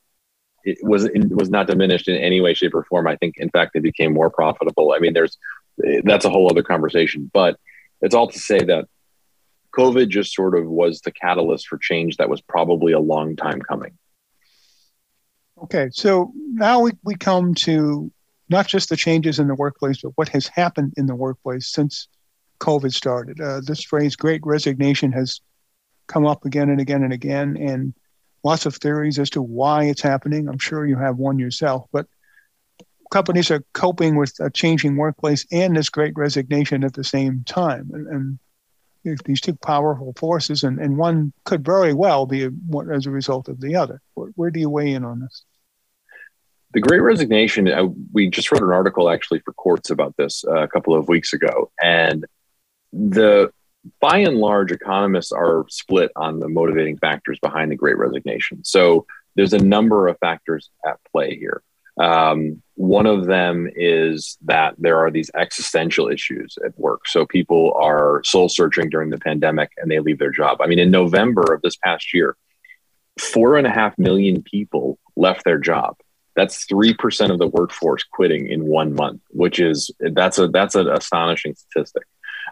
it 0.65 0.79
was 0.83 1.05
it 1.05 1.35
was 1.35 1.51
not 1.51 1.67
diminished 1.67 2.09
in 2.09 2.17
any 2.17 2.41
way 2.41 2.55
shape 2.55 2.75
or 2.75 2.85
form. 2.85 3.09
I 3.09 3.17
think 3.17 3.37
in 3.39 3.51
fact 3.51 3.73
they 3.75 3.81
became 3.81 4.15
more 4.15 4.31
profitable. 4.31 4.93
I 4.93 5.01
mean 5.01 5.13
there's 5.13 5.37
that's 6.05 6.25
a 6.25 6.31
whole 6.31 6.49
other 6.49 6.63
conversation. 6.63 7.31
But 7.33 7.59
it's 8.01 8.15
all 8.15 8.29
to 8.29 8.39
say 8.39 8.59
that 8.65 8.87
covid 9.77 10.09
just 10.09 10.35
sort 10.35 10.57
of 10.57 10.67
was 10.67 11.01
the 11.01 11.11
catalyst 11.11 11.67
for 11.67 11.79
change 11.79 12.19
that 12.19 12.29
was 12.29 12.41
probably 12.41 12.93
a 12.93 13.01
long 13.01 13.37
time 13.37 13.61
coming. 13.61 13.99
Okay. 15.63 15.89
So 15.93 16.33
now 16.35 16.81
we, 16.81 16.93
we 17.03 17.15
come 17.15 17.55
to 17.55 18.13
not 18.53 18.69
just 18.69 18.89
the 18.89 18.97
changes 18.97 19.39
in 19.39 19.49
the 19.49 19.55
workplace 19.55 20.01
but 20.03 20.13
what 20.17 20.29
has 20.29 20.47
happened 20.47 20.93
in 20.97 21.07
the 21.07 21.15
workplace 21.15 21.67
since 21.69 22.09
covid 22.61 22.93
started 22.93 23.41
uh, 23.41 23.61
this 23.65 23.83
phrase 23.83 24.15
great 24.15 24.41
resignation 24.45 25.11
has 25.11 25.41
come 26.07 26.27
up 26.27 26.45
again 26.45 26.69
and 26.69 26.81
again 26.81 27.03
and 27.03 27.13
again 27.13 27.57
and 27.57 27.95
lots 28.45 28.67
of 28.67 28.77
theories 28.77 29.19
as 29.19 29.31
to 29.31 29.43
why 29.43 29.85
it's 29.85 30.01
happening. 30.01 30.49
I'm 30.49 30.59
sure 30.59 30.87
you 30.87 30.97
have 30.97 31.17
one 31.17 31.39
yourself, 31.39 31.87
but 31.93 32.07
companies 33.11 33.51
are 33.51 33.65
coping 33.73 34.17
with 34.17 34.35
a 34.41 34.51
changing 34.51 34.97
workplace 34.97 35.47
and 35.53 35.77
this 35.77 35.91
great 35.91 36.15
resignation 36.17 36.85
at 36.85 36.95
the 36.95 37.05
same 37.05 37.45
time. 37.45 37.91
And, 37.93 38.07
and 38.09 38.39
these 39.25 39.41
two 39.41 39.55
powerful 39.57 40.15
forces, 40.17 40.63
and, 40.63 40.79
and 40.79 40.97
one 40.97 41.33
could 41.45 41.65
very 41.65 41.93
well 41.93 42.25
be 42.27 42.45
a, 42.45 42.51
as 42.93 43.07
a 43.07 43.11
result 43.11 43.49
of 43.49 43.61
the 43.61 43.77
other. 43.77 44.01
Where, 44.15 44.31
where, 44.37 44.51
do 44.51 44.61
you 44.61 44.71
weigh 44.71 44.93
in 44.93 45.05
on 45.05 45.21
this? 45.21 45.45
The 46.75 46.81
Great 46.81 47.01
Resignation, 47.01 47.69
uh, 47.69 47.87
we 48.13 48.31
just 48.31 48.51
wrote 48.51 48.63
an 48.63 48.73
article 48.73 49.11
actually 49.11 49.41
for 49.41 49.53
Quartz 49.53 49.91
about 49.91 50.17
this 50.17 50.45
uh, 50.47 50.63
a 50.63 50.69
couple 50.69 50.95
of 50.95 51.09
weeks 51.09 51.33
ago. 51.33 51.71
And 51.83 52.25
the 52.93 53.53
by 54.01 54.19
and 54.19 54.39
large, 54.39 54.71
economists 54.71 55.33
are 55.33 55.67
split 55.69 56.13
on 56.17 56.39
the 56.39 56.49
motivating 56.49 56.97
factors 56.99 57.39
behind 57.41 57.71
the 57.71 57.77
great 57.77 57.99
resignation. 57.99 58.65
So 58.65 59.07
there's 59.35 59.53
a 59.53 59.59
number 59.59 60.09
of 60.09 60.19
factors 60.19 60.71
at 60.87 60.99
play 61.11 61.37
here. 61.37 61.63
Um, 61.99 62.63
one 62.75 63.07
of 63.07 63.27
them 63.27 63.69
is 63.75 64.39
that 64.43 64.75
there 64.79 64.99
are 64.99 65.11
these 65.11 65.31
existential 65.35 66.09
issues 66.09 66.57
at 66.65 66.79
work. 66.79 67.07
So 67.07 67.27
people 67.27 67.75
are 67.75 68.23
soul 68.25 68.49
searching 68.49 68.89
during 68.89 69.11
the 69.11 69.19
pandemic 69.19 69.73
and 69.77 69.91
they 69.91 69.99
leave 69.99 70.19
their 70.19 70.31
job. 70.31 70.61
I 70.63 70.67
mean, 70.69 70.79
in 70.79 70.91
November 70.91 71.53
of 71.53 71.61
this 71.61 71.77
past 71.77 72.15
year, 72.15 72.37
four 73.21 73.59
and 73.59 73.67
a 73.67 73.71
half 73.71 73.99
million 73.99 74.43
people 74.43 74.99
left 75.17 75.45
their 75.45 75.59
job. 75.59 75.97
That's 76.35 76.65
three 76.65 76.95
percent 76.95 77.33
of 77.33 77.39
the 77.39 77.49
workforce 77.49 78.05
quitting 78.05 78.49
in 78.49 78.65
one 78.65 78.95
month, 78.95 79.21
which 79.31 79.61
is 79.61 79.91
that's 80.01 80.39
a 80.39 80.49
that's 80.49 80.75
an 80.75 80.89
astonishing 80.89 81.55
statistic. 81.55 82.05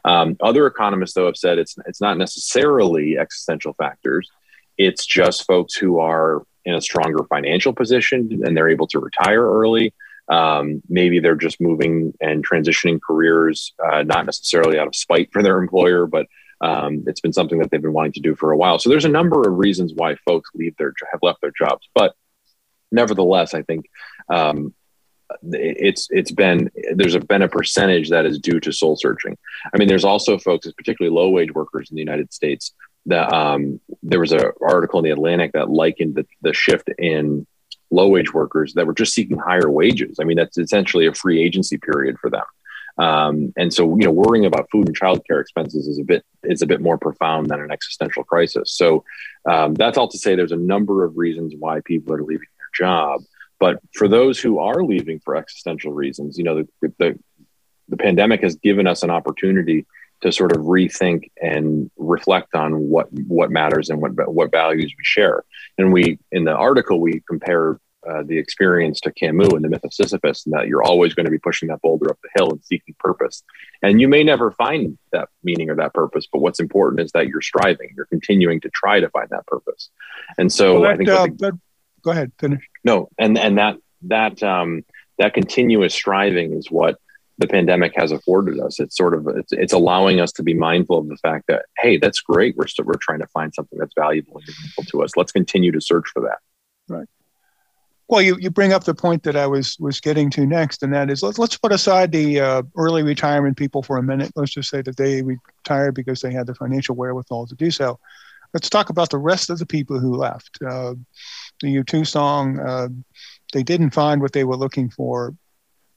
Um, 0.05 0.37
other 0.41 0.67
economists, 0.67 1.15
though, 1.15 1.27
have 1.27 1.37
said 1.37 1.59
it's 1.59 1.77
it's 1.87 2.01
not 2.01 2.19
necessarily 2.19 3.19
existential 3.19 3.75
factors. 3.75 4.31
It's 4.77 5.05
just 5.07 5.47
folks 5.47 5.75
who 5.75 5.99
are 5.99 6.43
in 6.65 6.75
a 6.75 6.81
stronger 6.81 7.25
financial 7.25 7.73
position 7.73 8.43
and 8.45 8.57
they're 8.57 8.69
able 8.69 8.87
to 8.89 8.99
retire 8.99 9.43
early. 9.43 9.95
Um, 10.29 10.83
maybe 10.89 11.19
they're 11.19 11.35
just 11.35 11.61
moving 11.61 12.15
and 12.21 12.47
transitioning 12.47 13.01
careers, 13.01 13.73
uh, 13.85 14.03
not 14.03 14.27
necessarily 14.27 14.79
out 14.79 14.87
of 14.87 14.95
spite 14.95 15.33
for 15.33 15.43
their 15.43 15.59
employer, 15.59 16.07
but 16.07 16.27
um, 16.61 17.05
it's 17.07 17.21
been 17.21 17.33
something 17.33 17.59
that 17.59 17.71
they've 17.71 17.83
been 17.83 17.93
wanting 17.93 18.13
to 18.13 18.21
do 18.21 18.37
for 18.37 18.53
a 18.53 18.57
while. 18.57 18.79
So 18.79 18.91
there's 18.91 19.07
a 19.07 19.09
number 19.11 19.41
of 19.41 19.59
reasons 19.59 19.93
why 19.95 20.15
folks 20.27 20.51
leave 20.55 20.77
their 20.77 20.93
have 21.11 21.21
left 21.23 21.41
their 21.41 21.53
jobs. 21.57 21.89
But 21.95 22.15
nevertheless, 22.91 23.55
I 23.55 23.63
think 23.63 23.87
um, 24.29 24.75
it's 25.43 26.09
it's 26.11 26.33
been 26.33 26.71
there's 26.95 27.15
a, 27.15 27.21
been 27.21 27.43
a 27.43 27.49
percentage 27.49 28.11
that 28.11 28.27
is 28.27 28.39
due 28.39 28.61
to 28.61 28.73
soul 28.73 28.97
searching. 28.97 29.37
I 29.73 29.79
mean, 29.79 29.89
there's 29.89 30.05
also 30.05 30.39
folks, 30.39 30.71
particularly 30.73 31.15
low 31.15 31.31
wage 31.31 31.53
workers 31.53 31.91
in 31.91 31.95
the 31.95 32.03
United 32.03 32.33
States, 32.33 32.73
that 33.07 33.33
um, 33.33 33.81
there 34.03 34.21
was 34.21 34.33
an 34.33 34.45
article 34.61 35.01
in 35.01 35.05
the 35.05 35.11
Atlantic 35.11 35.53
that 35.53 35.71
likened 35.71 36.17
the, 36.17 36.27
the 36.43 36.53
shift 36.53 36.89
in 36.99 37.47
low 37.91 38.09
wage 38.09 38.33
workers 38.33 38.75
that 38.75 38.87
were 38.87 38.95
just 38.95 39.15
seeking 39.15 39.39
higher 39.39 39.71
wages. 39.71 40.19
I 40.21 40.25
mean, 40.25 40.37
that's 40.37 40.59
essentially 40.59 41.07
a 41.07 41.15
free 41.15 41.43
agency 41.43 41.79
period 41.79 42.19
for 42.21 42.31
them. 42.31 42.45
Um, 42.99 43.53
and 43.57 43.73
so, 43.73 43.97
you 43.97 44.05
know, 44.05 44.11
worrying 44.11 44.45
about 44.45 44.69
food 44.71 44.87
and 44.87 44.99
childcare 44.99 45.41
expenses 45.41 45.87
is 45.87 45.99
a 45.99 46.05
bit 46.05 46.25
is 46.43 46.61
a 46.61 46.67
bit 46.67 46.81
more 46.81 46.99
profound 46.99 47.49
than 47.49 47.61
an 47.61 47.71
existential 47.71 48.25
crisis. 48.25 48.73
So, 48.73 49.05
um, 49.49 49.75
that's 49.75 49.97
all 49.97 50.09
to 50.09 50.19
say. 50.19 50.35
There's 50.35 50.53
a 50.53 50.57
number 50.57 51.05
of 51.05 51.17
reasons 51.17 51.55
why 51.59 51.81
people 51.81 52.13
are 52.13 52.23
leaving 52.23 52.49
job. 52.73 53.23
But 53.59 53.79
for 53.95 54.09
those 54.09 54.41
who 54.41 54.59
are 54.59 54.83
leaving 54.83 55.21
for 55.21 55.37
existential 55.37 55.93
reasons, 55.93 56.39
you 56.39 56.45
know, 56.45 56.65
the, 56.81 56.93
the, 56.99 57.19
the 57.89 57.97
pandemic 57.97 58.43
has 58.43 58.57
given 58.57 58.87
us 58.87 59.03
an 59.03 59.11
opportunity 59.11 59.87
to 60.23 60.33
sort 60.33 60.55
of 60.55 60.63
rethink 60.63 61.31
and 61.41 61.91
reflect 61.97 62.55
on 62.55 62.89
what 62.89 63.09
what 63.27 63.51
matters 63.51 63.89
and 63.89 64.01
what 64.01 64.13
what 64.33 64.51
values 64.51 64.93
we 64.97 65.05
share. 65.05 65.45
And 65.79 65.93
we 65.93 66.19
in 66.31 66.45
the 66.45 66.55
article 66.55 67.01
we 67.01 67.23
compare 67.29 67.81
uh, 68.09 68.23
the 68.25 68.39
experience 68.39 69.01
to 69.01 69.13
Camus 69.13 69.53
and 69.53 69.63
the 69.63 69.69
myth 69.69 69.85
of 69.85 69.93
Sisyphus, 69.93 70.47
and 70.47 70.55
that 70.55 70.69
you're 70.69 70.83
always 70.83 71.15
going 71.15 71.27
to 71.27 71.31
be 71.31 71.39
pushing 71.39 71.69
that 71.69 71.83
boulder 71.83 72.11
up 72.11 72.19
the 72.23 72.31
hill 72.35 72.51
and 72.51 72.65
seeking 72.65 72.95
purpose. 72.99 73.43
And 73.83 74.01
you 74.01 74.09
may 74.09 74.25
never 74.25 74.51
find 74.53 74.97
that 75.13 75.29
meaning 75.43 75.69
or 75.69 75.77
that 75.77 75.93
purpose, 75.93 76.27
but 76.33 76.41
what's 76.41 76.61
important 76.61 77.01
is 77.01 77.13
that 77.13 77.29
you're 77.29 77.43
striving, 77.43 77.93
you're 77.95 78.07
continuing 78.07 78.61
to 78.63 78.71
try 78.71 79.01
to 79.01 79.11
find 79.11 79.29
that 79.31 79.47
purpose. 79.47 79.91
And 80.39 80.51
so 80.51 80.81
well, 80.81 80.83
that, 80.83 80.93
I 80.93 80.97
think 80.97 81.09
uh, 81.11 81.27
the, 81.37 81.59
go 82.03 82.11
ahead, 82.11 82.33
finish. 82.39 82.69
No, 82.85 83.09
and 83.19 83.39
and 83.39 83.59
that 83.59 83.77
that 84.03 84.43
um, 84.43 84.85
that 85.19 85.35
continuous 85.35 85.95
striving 85.95 86.53
is 86.53 86.71
what 86.71 86.99
the 87.39 87.49
pandemic 87.49 87.93
has 87.97 88.13
afforded 88.13 88.61
us. 88.61 88.79
It's 88.79 88.97
sort 88.97 89.15
of 89.15 89.27
it's, 89.29 89.53
it's 89.53 89.73
allowing 89.73 90.21
us 90.21 90.33
to 90.33 90.43
be 90.43 90.55
mindful 90.55 90.99
of 90.99 91.09
the 91.09 91.17
fact 91.17 91.47
that 91.49 91.65
hey, 91.79 91.97
that's 91.97 92.21
great. 92.21 92.57
We're 92.57 92.67
still 92.67 92.85
we're 92.85 92.95
trying 92.95 93.21
to 93.21 93.27
find 93.29 93.53
something 93.55 93.79
that's 93.79 93.95
valuable 93.95 94.37
and 94.37 94.47
meaningful 94.47 94.85
to 94.85 95.03
us. 95.03 95.17
Let's 95.17 95.33
continue 95.33 95.73
to 95.73 95.81
search 95.81 96.09
for 96.13 96.23
that. 96.23 96.39
Right. 96.89 97.09
Well, 98.09 98.21
you, 98.21 98.37
you 98.41 98.51
bring 98.51 98.73
up 98.73 98.83
the 98.83 98.95
point 98.95 99.23
that 99.23 99.37
I 99.37 99.47
was 99.47 99.77
was 99.79 100.01
getting 100.01 100.31
to 100.31 100.45
next, 100.45 100.83
and 100.83 100.93
that 100.93 101.11
is 101.11 101.23
let's 101.23 101.39
let's 101.39 101.57
put 101.57 101.73
aside 101.73 102.13
the 102.13 102.41
uh, 102.41 102.63
early 102.77 103.03
retirement 103.03 103.57
people 103.57 103.83
for 103.83 103.97
a 103.97 104.03
minute. 104.03 104.33
Let's 104.35 104.53
just 104.53 104.69
say 104.69 104.83
that 104.83 104.97
they 104.97 105.23
retired 105.23 105.95
because 105.95 106.21
they 106.21 106.33
had 106.33 106.47
the 106.47 106.55
financial 106.55 106.97
wherewithal 106.97 107.47
to 107.47 107.55
do 107.55 107.71
so. 107.71 107.99
Let's 108.53 108.69
talk 108.69 108.91
about 108.91 109.11
the 109.11 109.19
rest 109.19 109.49
of 109.49 109.61
the 109.61 109.67
people 109.67 110.01
who 110.01 110.17
left. 110.17 110.59
Uh, 110.61 110.95
the 111.61 111.77
U2 111.77 112.07
song, 112.07 112.59
uh, 112.59 112.89
they 113.53 113.63
didn't 113.63 113.91
find 113.91 114.21
what 114.21 114.33
they 114.33 114.45
were 114.45 114.57
looking 114.57 114.89
for. 114.91 115.35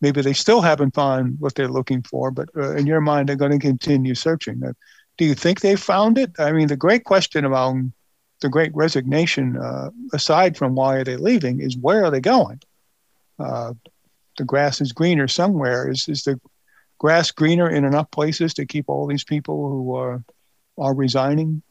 Maybe 0.01 0.21
they 0.21 0.33
still 0.33 0.61
haven't 0.61 0.93
found 0.93 1.39
what 1.39 1.55
they're 1.55 1.67
looking 1.67 2.01
for, 2.03 2.31
but 2.31 2.49
uh, 2.57 2.75
in 2.75 2.85
your 2.85 3.01
mind, 3.01 3.29
they're 3.29 3.35
going 3.35 3.51
to 3.51 3.59
continue 3.59 4.15
searching. 4.15 4.61
Uh, 4.63 4.73
do 5.17 5.25
you 5.25 5.35
think 5.35 5.61
they 5.61 5.75
found 5.75 6.17
it? 6.17 6.31
I 6.39 6.51
mean, 6.51 6.67
the 6.67 6.75
great 6.75 7.05
question 7.05 7.45
about 7.45 7.75
the 8.41 8.49
great 8.49 8.75
resignation, 8.75 9.57
uh, 9.57 9.89
aside 10.11 10.57
from 10.57 10.75
why 10.75 10.97
are 10.97 11.03
they 11.03 11.15
leaving, 11.15 11.61
is 11.61 11.77
where 11.77 12.03
are 12.03 12.11
they 12.11 12.19
going? 12.19 12.61
Uh, 13.39 13.73
the 14.37 14.43
grass 14.43 14.81
is 14.81 14.91
greener 14.91 15.27
somewhere. 15.27 15.89
Is, 15.89 16.07
is 16.09 16.23
the 16.23 16.39
grass 16.97 17.31
greener 17.31 17.69
in 17.69 17.85
enough 17.85 18.09
places 18.11 18.53
to 18.55 18.65
keep 18.65 18.89
all 18.89 19.07
these 19.07 19.23
people 19.23 19.69
who 19.69 19.95
are, 19.95 20.23
are 20.77 20.93
resigning, 20.93 21.61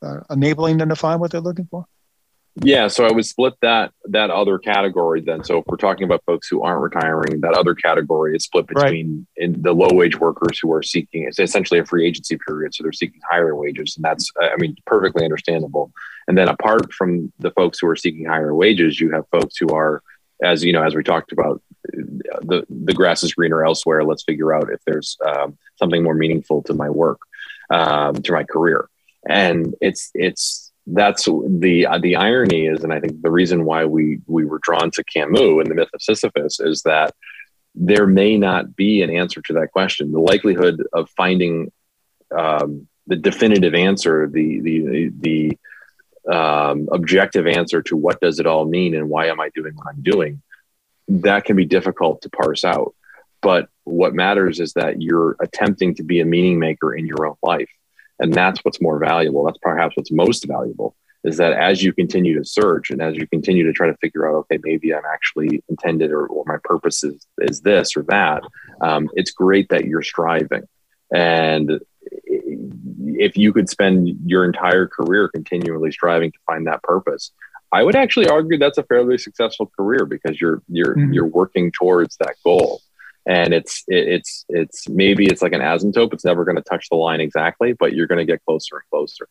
uh, 0.00 0.20
enabling 0.30 0.78
them 0.78 0.88
to 0.88 0.96
find 0.96 1.20
what 1.20 1.30
they're 1.30 1.40
looking 1.40 1.68
for? 1.70 1.84
Yeah, 2.56 2.88
so 2.88 3.06
I 3.06 3.12
would 3.12 3.24
split 3.24 3.54
that 3.62 3.92
that 4.04 4.30
other 4.30 4.58
category 4.58 5.22
then. 5.22 5.42
So 5.42 5.58
if 5.58 5.64
we're 5.66 5.78
talking 5.78 6.04
about 6.04 6.22
folks 6.26 6.48
who 6.48 6.62
aren't 6.62 6.82
retiring, 6.82 7.40
that 7.40 7.54
other 7.54 7.74
category 7.74 8.36
is 8.36 8.44
split 8.44 8.66
between 8.66 9.26
right. 9.38 9.44
in 9.44 9.62
the 9.62 9.72
low 9.72 9.88
wage 9.90 10.20
workers 10.20 10.58
who 10.60 10.70
are 10.74 10.82
seeking 10.82 11.24
it's 11.24 11.38
essentially 11.38 11.80
a 11.80 11.86
free 11.86 12.06
agency 12.06 12.36
period, 12.46 12.74
so 12.74 12.82
they're 12.82 12.92
seeking 12.92 13.20
higher 13.28 13.56
wages, 13.56 13.96
and 13.96 14.04
that's 14.04 14.30
I 14.38 14.54
mean 14.58 14.76
perfectly 14.84 15.24
understandable. 15.24 15.92
And 16.28 16.36
then 16.36 16.48
apart 16.48 16.92
from 16.92 17.32
the 17.38 17.52
folks 17.52 17.78
who 17.80 17.88
are 17.88 17.96
seeking 17.96 18.26
higher 18.26 18.54
wages, 18.54 19.00
you 19.00 19.10
have 19.12 19.24
folks 19.30 19.56
who 19.56 19.68
are, 19.68 20.02
as 20.42 20.62
you 20.62 20.74
know, 20.74 20.82
as 20.82 20.94
we 20.94 21.02
talked 21.02 21.32
about, 21.32 21.62
the 21.84 22.66
the 22.68 22.92
grass 22.92 23.22
is 23.22 23.32
greener 23.32 23.64
elsewhere. 23.64 24.04
Let's 24.04 24.24
figure 24.24 24.52
out 24.52 24.70
if 24.70 24.80
there's 24.84 25.16
um, 25.26 25.56
something 25.76 26.02
more 26.02 26.14
meaningful 26.14 26.62
to 26.64 26.74
my 26.74 26.90
work, 26.90 27.20
um, 27.70 28.16
to 28.16 28.32
my 28.32 28.44
career, 28.44 28.90
and 29.26 29.74
it's 29.80 30.10
it's 30.12 30.61
that's 30.86 31.24
the 31.26 31.86
uh, 31.88 31.98
the 31.98 32.16
irony 32.16 32.66
is, 32.66 32.82
and 32.82 32.92
I 32.92 33.00
think 33.00 33.22
the 33.22 33.30
reason 33.30 33.64
why 33.64 33.84
we 33.84 34.20
we 34.26 34.44
were 34.44 34.58
drawn 34.62 34.90
to 34.92 35.04
Camus 35.04 35.40
and 35.40 35.66
the 35.66 35.74
myth 35.74 35.88
of 35.94 36.02
Sisyphus 36.02 36.60
is 36.60 36.82
that 36.82 37.14
there 37.74 38.06
may 38.06 38.36
not 38.36 38.74
be 38.74 39.02
an 39.02 39.10
answer 39.10 39.40
to 39.42 39.52
that 39.54 39.70
question. 39.72 40.12
The 40.12 40.20
likelihood 40.20 40.82
of 40.92 41.08
finding 41.10 41.70
um, 42.36 42.88
the 43.06 43.16
definitive 43.16 43.74
answer, 43.74 44.28
the 44.28 44.60
the 44.60 45.12
the 45.20 46.32
um, 46.32 46.88
objective 46.90 47.46
answer 47.46 47.82
to 47.82 47.96
what 47.96 48.20
does 48.20 48.40
it 48.40 48.46
all 48.46 48.64
mean 48.64 48.94
and 48.94 49.08
why 49.08 49.26
am 49.26 49.40
I 49.40 49.50
doing 49.54 49.74
what 49.74 49.88
I'm 49.88 50.02
doing, 50.02 50.42
that 51.08 51.44
can 51.44 51.56
be 51.56 51.64
difficult 51.64 52.22
to 52.22 52.30
parse 52.30 52.64
out. 52.64 52.94
But 53.40 53.68
what 53.84 54.14
matters 54.14 54.60
is 54.60 54.74
that 54.74 55.02
you're 55.02 55.36
attempting 55.40 55.96
to 55.96 56.04
be 56.04 56.20
a 56.20 56.24
meaning 56.24 56.58
maker 56.58 56.94
in 56.94 57.06
your 57.06 57.26
own 57.26 57.36
life 57.42 57.70
and 58.18 58.32
that's 58.32 58.60
what's 58.60 58.80
more 58.80 58.98
valuable. 58.98 59.44
That's 59.44 59.58
perhaps 59.58 59.96
what's 59.96 60.12
most 60.12 60.46
valuable 60.46 60.96
is 61.24 61.36
that 61.36 61.52
as 61.52 61.82
you 61.82 61.92
continue 61.92 62.36
to 62.36 62.44
search 62.44 62.90
and 62.90 63.00
as 63.00 63.16
you 63.16 63.26
continue 63.28 63.64
to 63.64 63.72
try 63.72 63.86
to 63.86 63.96
figure 63.98 64.28
out, 64.28 64.34
okay, 64.34 64.58
maybe 64.64 64.92
I'm 64.92 65.04
actually 65.04 65.62
intended 65.68 66.10
or, 66.10 66.26
or 66.26 66.44
my 66.46 66.56
purpose 66.64 67.04
is, 67.04 67.26
is 67.38 67.60
this 67.60 67.96
or 67.96 68.02
that, 68.08 68.42
um, 68.80 69.08
it's 69.14 69.30
great 69.30 69.68
that 69.68 69.84
you're 69.84 70.02
striving. 70.02 70.64
And 71.14 71.80
if 72.24 73.36
you 73.36 73.52
could 73.52 73.68
spend 73.68 74.16
your 74.24 74.44
entire 74.44 74.88
career 74.88 75.28
continually 75.28 75.92
striving 75.92 76.32
to 76.32 76.38
find 76.46 76.66
that 76.66 76.82
purpose, 76.82 77.30
I 77.70 77.82
would 77.82 77.94
actually 77.94 78.28
argue 78.28 78.58
that's 78.58 78.78
a 78.78 78.82
fairly 78.82 79.16
successful 79.16 79.70
career 79.76 80.04
because 80.04 80.40
you're 80.40 80.62
you're 80.68 80.94
mm-hmm. 80.94 81.12
you're 81.12 81.26
working 81.26 81.72
towards 81.72 82.16
that 82.18 82.34
goal 82.44 82.82
and 83.26 83.54
it's 83.54 83.84
it, 83.88 84.08
it's 84.08 84.44
it's 84.48 84.88
maybe 84.88 85.26
it's 85.26 85.42
like 85.42 85.52
an 85.52 85.60
asymptote 85.60 86.12
it's 86.12 86.24
never 86.24 86.44
going 86.44 86.56
to 86.56 86.62
touch 86.62 86.88
the 86.90 86.96
line 86.96 87.20
exactly 87.20 87.72
but 87.72 87.92
you're 87.94 88.06
going 88.06 88.18
to 88.18 88.30
get 88.30 88.44
closer 88.44 88.76
and 88.76 88.84
closer. 88.90 89.28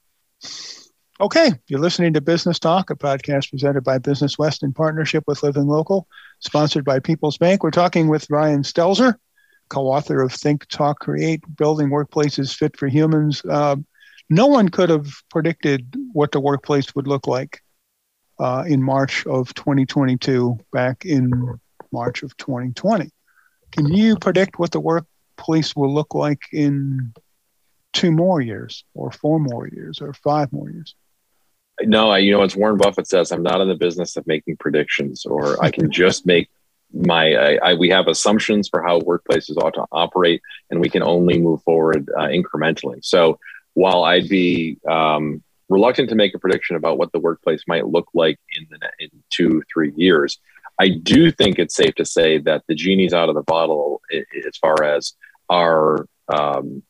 Okay 1.20 1.52
you're 1.68 1.80
listening 1.80 2.14
to 2.14 2.22
business 2.22 2.60
talk 2.60 2.90
a 2.90 2.96
podcast 2.96 3.50
presented 3.50 3.84
by 3.84 3.98
business 3.98 4.38
west 4.38 4.64
in 4.64 4.74
partnership 4.74 5.24
with 5.28 5.44
living 5.44 5.68
local 5.68 6.08
sponsored 6.40 6.86
by 6.86 7.00
people's 7.00 7.38
bank. 7.38 7.64
We're 7.64 7.72
talking 7.72 8.08
with 8.08 8.30
ryan 8.30 8.64
stelzer 8.64 9.16
co-author 9.70 10.22
of 10.22 10.34
think 10.34 10.68
talk 10.68 11.00
create 11.00 11.42
building 11.56 11.90
workplaces 11.90 12.54
fit 12.54 12.76
for 12.76 12.88
humans. 12.88 13.42
Uh, 13.50 13.78
no 14.30 14.46
one 14.48 14.68
could 14.68 14.90
have 14.90 15.08
predicted 15.30 15.96
what 16.12 16.34
the 16.34 16.42
workplace 16.42 16.94
would 16.94 17.08
look 17.08 17.26
like 17.26 17.62
uh, 18.40 18.64
in 18.68 18.84
march 18.84 19.26
of 19.28 19.54
2022 19.54 20.58
back 20.74 21.06
in 21.06 21.60
march 21.92 22.24
of 22.24 22.36
2020 22.38 23.10
can 23.72 23.92
you 23.94 24.18
predict 24.18 24.60
what 24.60 24.72
the 24.72 24.80
workplace 24.80 25.76
will 25.76 25.94
look 25.94 26.14
like 26.14 26.42
in 26.52 27.14
two 27.94 28.12
more 28.12 28.42
years, 28.42 28.84
or 28.94 29.12
four 29.12 29.40
more 29.40 29.68
years, 29.68 30.02
or 30.02 30.14
five 30.14 30.52
more 30.52 30.70
years? 30.70 30.96
No, 31.82 32.12
I, 32.12 32.20
you 32.20 32.32
know, 32.32 32.44
as 32.44 32.56
Warren 32.56 32.78
Buffett 32.78 33.08
says, 33.08 33.32
I'm 33.32 33.44
not 33.44 33.62
in 33.62 33.68
the 33.68 33.76
business 33.76 34.18
of 34.18 34.28
making 34.28 34.58
predictions, 34.58 35.26
or 35.26 35.64
I 35.64 35.72
can 35.72 35.92
just 35.92 36.26
make 36.26 36.50
my. 36.94 37.34
I, 37.34 37.72
I, 37.72 37.74
we 37.74 37.90
have 37.90 38.08
assumptions 38.08 38.70
for 38.70 38.84
how 38.84 39.00
workplaces 39.00 39.58
ought 39.58 39.74
to 39.76 39.86
operate, 39.92 40.42
and 40.70 40.80
we 40.80 40.90
can 40.90 41.02
only 41.02 41.40
move 41.40 41.62
forward 41.64 42.10
uh, 42.16 42.28
incrementally. 42.28 43.04
So, 43.04 43.40
while 43.74 44.04
I'd 44.04 44.30
be 44.30 44.78
um, 44.88 45.42
reluctant 45.70 46.10
to 46.10 46.16
make 46.16 46.36
a 46.36 46.40
prediction 46.40 46.76
about 46.76 46.98
what 46.98 47.12
the 47.14 47.20
workplace 47.20 47.64
might 47.68 47.88
look 47.88 48.10
like 48.14 48.40
in 48.56 48.68
the 48.70 48.90
in 49.00 49.10
two, 49.30 49.64
three 49.74 49.94
years, 49.96 50.40
I 50.82 50.90
do 50.90 51.32
think 51.32 51.60
it's 51.60 51.76
safe 51.76 51.94
to 51.96 52.06
say 52.06 52.40
that 52.40 52.64
the 52.68 52.74
genie's 52.74 53.14
out 53.14 53.30
of 53.30 53.36
the 53.36 53.44
bottle 53.44 54.02
as 54.12 54.58
far 54.58 54.84
as 54.84 55.14
our 55.48 56.08
um, 56.28 56.82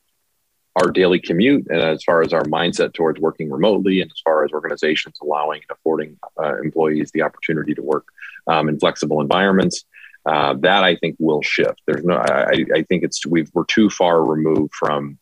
our 0.76 0.90
daily 0.90 1.20
commute 1.20 1.66
and 1.68 1.78
as 1.78 2.02
far 2.02 2.22
as 2.22 2.32
our 2.32 2.44
mindset 2.44 2.94
towards 2.94 3.20
working 3.20 3.50
remotely 3.50 4.00
and 4.00 4.10
as 4.10 4.18
far 4.24 4.44
as 4.44 4.52
organizations 4.52 5.16
allowing 5.20 5.60
and 5.60 5.70
affording 5.76 6.18
uh, 6.42 6.56
employees 6.62 7.10
the 7.10 7.20
opportunity 7.20 7.74
to 7.74 7.82
work 7.82 8.06
um, 8.46 8.70
in 8.70 8.78
flexible 8.78 9.20
environments 9.20 9.84
uh, 10.24 10.54
that 10.54 10.82
i 10.84 10.96
think 10.96 11.14
will 11.18 11.42
shift. 11.42 11.82
There's 11.86 12.04
no 12.04 12.16
i, 12.16 12.64
I 12.74 12.82
think 12.84 13.04
it's 13.04 13.26
we 13.26 13.46
we're 13.52 13.66
too 13.66 13.90
far 13.90 14.24
removed 14.24 14.72
from 14.74 15.18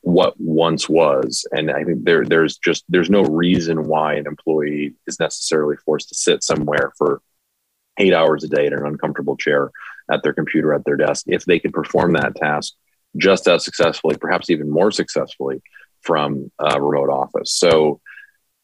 what 0.00 0.40
once 0.40 0.88
was. 0.88 1.46
And 1.52 1.70
i 1.70 1.84
think 1.84 2.04
there 2.04 2.24
there's 2.24 2.56
just 2.56 2.82
there's 2.88 3.10
no 3.10 3.24
reason 3.24 3.86
why 3.88 4.14
an 4.14 4.26
employee 4.26 4.94
is 5.06 5.20
necessarily 5.20 5.76
forced 5.84 6.08
to 6.08 6.14
sit 6.14 6.42
somewhere 6.42 6.92
for 6.96 7.20
eight 8.00 8.14
hours 8.14 8.44
a 8.44 8.48
day 8.48 8.66
in 8.66 8.72
an 8.72 8.84
uncomfortable 8.84 9.36
chair 9.36 9.70
at 10.10 10.22
their 10.22 10.32
computer 10.32 10.74
at 10.74 10.84
their 10.84 10.96
desk 10.96 11.24
if 11.28 11.44
they 11.44 11.58
could 11.58 11.72
perform 11.72 12.14
that 12.14 12.34
task 12.34 12.74
just 13.16 13.48
as 13.48 13.64
successfully, 13.64 14.16
perhaps 14.16 14.50
even 14.50 14.70
more 14.70 14.90
successfully 14.90 15.62
from 16.02 16.50
a 16.58 16.80
remote 16.80 17.10
office. 17.10 17.52
So 17.52 18.00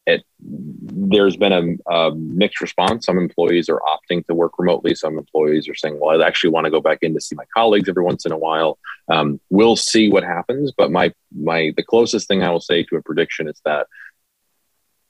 it, 0.06 0.22
there's 0.38 1.36
been 1.36 1.52
a, 1.52 1.92
a, 1.92 2.14
mixed 2.14 2.60
response. 2.60 3.06
Some 3.06 3.18
employees 3.18 3.68
are 3.68 3.80
opting 3.80 4.24
to 4.26 4.34
work 4.34 4.52
remotely. 4.56 4.94
Some 4.94 5.18
employees 5.18 5.68
are 5.68 5.74
saying, 5.74 5.98
"Well, 5.98 6.22
I 6.22 6.26
actually 6.26 6.50
want 6.50 6.66
to 6.66 6.70
go 6.70 6.80
back 6.80 6.98
in 7.02 7.12
to 7.14 7.20
see 7.20 7.34
my 7.34 7.44
colleagues 7.52 7.88
every 7.88 8.04
once 8.04 8.24
in 8.24 8.30
a 8.30 8.38
while." 8.38 8.78
Um, 9.10 9.40
we'll 9.50 9.74
see 9.74 10.08
what 10.08 10.22
happens. 10.22 10.72
But 10.76 10.92
my 10.92 11.12
my 11.36 11.72
the 11.76 11.82
closest 11.82 12.28
thing 12.28 12.44
I 12.44 12.50
will 12.50 12.60
say 12.60 12.84
to 12.84 12.96
a 12.96 13.02
prediction 13.02 13.48
is 13.48 13.60
that 13.64 13.88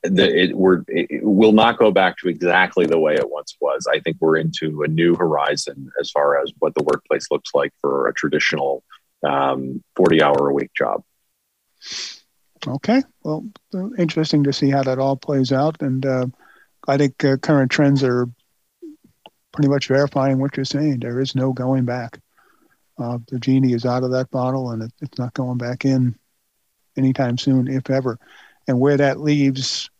the, 0.02 0.44
it, 0.44 0.56
we're, 0.56 0.82
it 0.88 1.24
will 1.24 1.52
not 1.52 1.78
go 1.78 1.90
back 1.90 2.18
to 2.18 2.28
exactly 2.28 2.86
the 2.86 2.98
way 2.98 3.14
it 3.14 3.30
once 3.30 3.56
was. 3.60 3.86
I 3.90 4.00
think 4.00 4.18
we're 4.20 4.36
into 4.36 4.82
a 4.82 4.88
new 4.88 5.14
horizon 5.14 5.90
as 6.00 6.10
far 6.10 6.40
as 6.40 6.52
what 6.58 6.74
the 6.74 6.84
workplace 6.84 7.26
looks 7.30 7.50
like 7.54 7.72
for 7.80 8.08
a 8.08 8.14
traditional 8.14 8.84
um, 9.22 9.82
40 9.96 10.22
hour 10.22 10.48
a 10.48 10.54
week 10.54 10.70
job. 10.76 11.02
Okay. 12.66 13.02
Well, 13.22 13.46
interesting 13.98 14.44
to 14.44 14.52
see 14.52 14.70
how 14.70 14.82
that 14.82 14.98
all 14.98 15.16
plays 15.16 15.52
out. 15.52 15.82
And 15.82 16.04
uh, 16.04 16.26
I 16.88 16.96
think 16.96 17.24
uh, 17.24 17.36
current 17.36 17.70
trends 17.70 18.02
are 18.02 18.28
pretty 19.52 19.68
much 19.68 19.88
verifying 19.88 20.38
what 20.38 20.56
you're 20.56 20.64
saying. 20.64 21.00
There 21.00 21.20
is 21.20 21.34
no 21.34 21.52
going 21.52 21.84
back. 21.84 22.18
Uh, 22.98 23.18
the 23.28 23.38
genie 23.38 23.72
is 23.72 23.84
out 23.84 24.04
of 24.04 24.12
that 24.12 24.30
bottle 24.30 24.70
and 24.70 24.82
it, 24.84 24.92
it's 25.00 25.18
not 25.18 25.34
going 25.34 25.58
back 25.58 25.84
in 25.84 26.16
anytime 26.96 27.38
soon, 27.38 27.68
if 27.68 27.90
ever. 27.90 28.18
And 28.68 28.80
where 28.80 28.96
that 28.96 29.20
leaves 29.20 29.90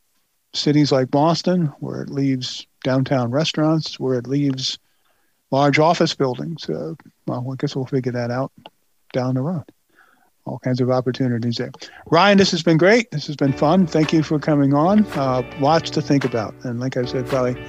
cities 0.55 0.91
like 0.93 1.11
Boston, 1.11 1.67
where 1.81 2.03
it 2.03 2.11
leaves 2.11 2.67
downtown 2.83 3.31
restaurants, 3.31 4.01
where 4.01 4.19
it 4.19 4.27
leaves 4.27 4.79
large 5.51 5.79
office 5.79 6.15
buildings, 6.15 6.69
uh, 6.69 6.95
well, 7.27 7.47
I 7.53 7.57
guess 7.57 7.77
we'll 7.77 7.87
figure 7.87 8.13
that 8.13 8.31
out 8.31 8.53
down 9.13 9.35
the 9.35 9.43
road 9.43 9.65
all 10.47 10.59
kinds 10.61 10.81
of 10.81 10.91
opportunities 10.91 11.57
there. 11.57 11.73
Ryan, 12.11 12.39
this 12.39 12.51
has 12.53 12.63
been 12.63 12.79
great. 12.79 13.11
This 13.11 13.27
has 13.27 13.37
been 13.37 13.53
fun. 13.53 13.87
Thank 13.87 14.13
you 14.13 14.23
for 14.23 14.39
coming 14.39 14.73
on. 14.73 15.05
Uh, 15.13 15.43
lots 15.61 15.91
to 15.91 16.01
think 16.01 16.25
about, 16.25 16.55
and 16.65 16.81
like 16.81 16.97
I 16.97 17.05
said, 17.05 17.27
probably 17.27 17.61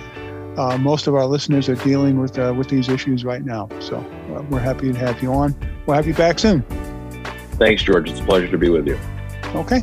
uh, 0.57 0.77
most 0.77 1.07
of 1.07 1.15
our 1.15 1.25
listeners 1.25 1.67
are 1.69 1.75
dealing 1.75 2.19
with 2.19 2.38
uh, 2.39 2.53
with 2.55 2.69
these 2.69 2.88
issues 2.88 3.25
right 3.25 3.43
now. 3.43 3.67
So 3.79 3.97
uh, 3.97 4.43
we're 4.49 4.60
happy 4.60 4.93
to 4.93 4.99
have 4.99 5.21
you 5.21 5.33
on. 5.33 5.55
We'll 5.86 5.95
have 5.95 6.07
you 6.07 6.13
back 6.13 6.39
soon. 6.39 6.62
Thanks, 7.57 7.81
George. 7.81 8.10
It's 8.10 8.19
a 8.19 8.23
pleasure 8.23 8.47
to 8.49 8.57
be 8.57 8.69
with 8.69 8.88
you. 8.88 8.99
Okay. 9.55 9.81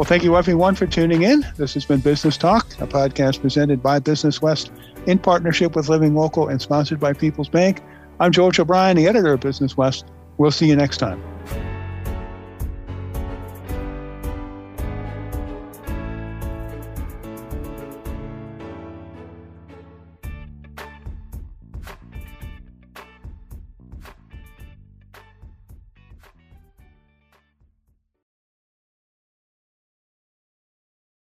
Well, 0.00 0.06
thank 0.06 0.24
you 0.24 0.34
everyone 0.34 0.76
for 0.76 0.86
tuning 0.86 1.24
in. 1.24 1.44
This 1.58 1.74
has 1.74 1.84
been 1.84 2.00
Business 2.00 2.38
Talk, 2.38 2.66
a 2.80 2.86
podcast 2.86 3.42
presented 3.42 3.82
by 3.82 3.98
Business 3.98 4.40
West 4.40 4.72
in 5.06 5.18
partnership 5.18 5.76
with 5.76 5.90
Living 5.90 6.14
Local 6.14 6.48
and 6.48 6.58
sponsored 6.58 6.98
by 6.98 7.12
People's 7.12 7.50
Bank. 7.50 7.82
I'm 8.18 8.32
George 8.32 8.58
O'Brien, 8.58 8.96
the 8.96 9.06
editor 9.06 9.34
of 9.34 9.40
Business 9.40 9.76
West. 9.76 10.06
We'll 10.38 10.52
see 10.52 10.66
you 10.66 10.74
next 10.74 10.96
time. 10.96 11.22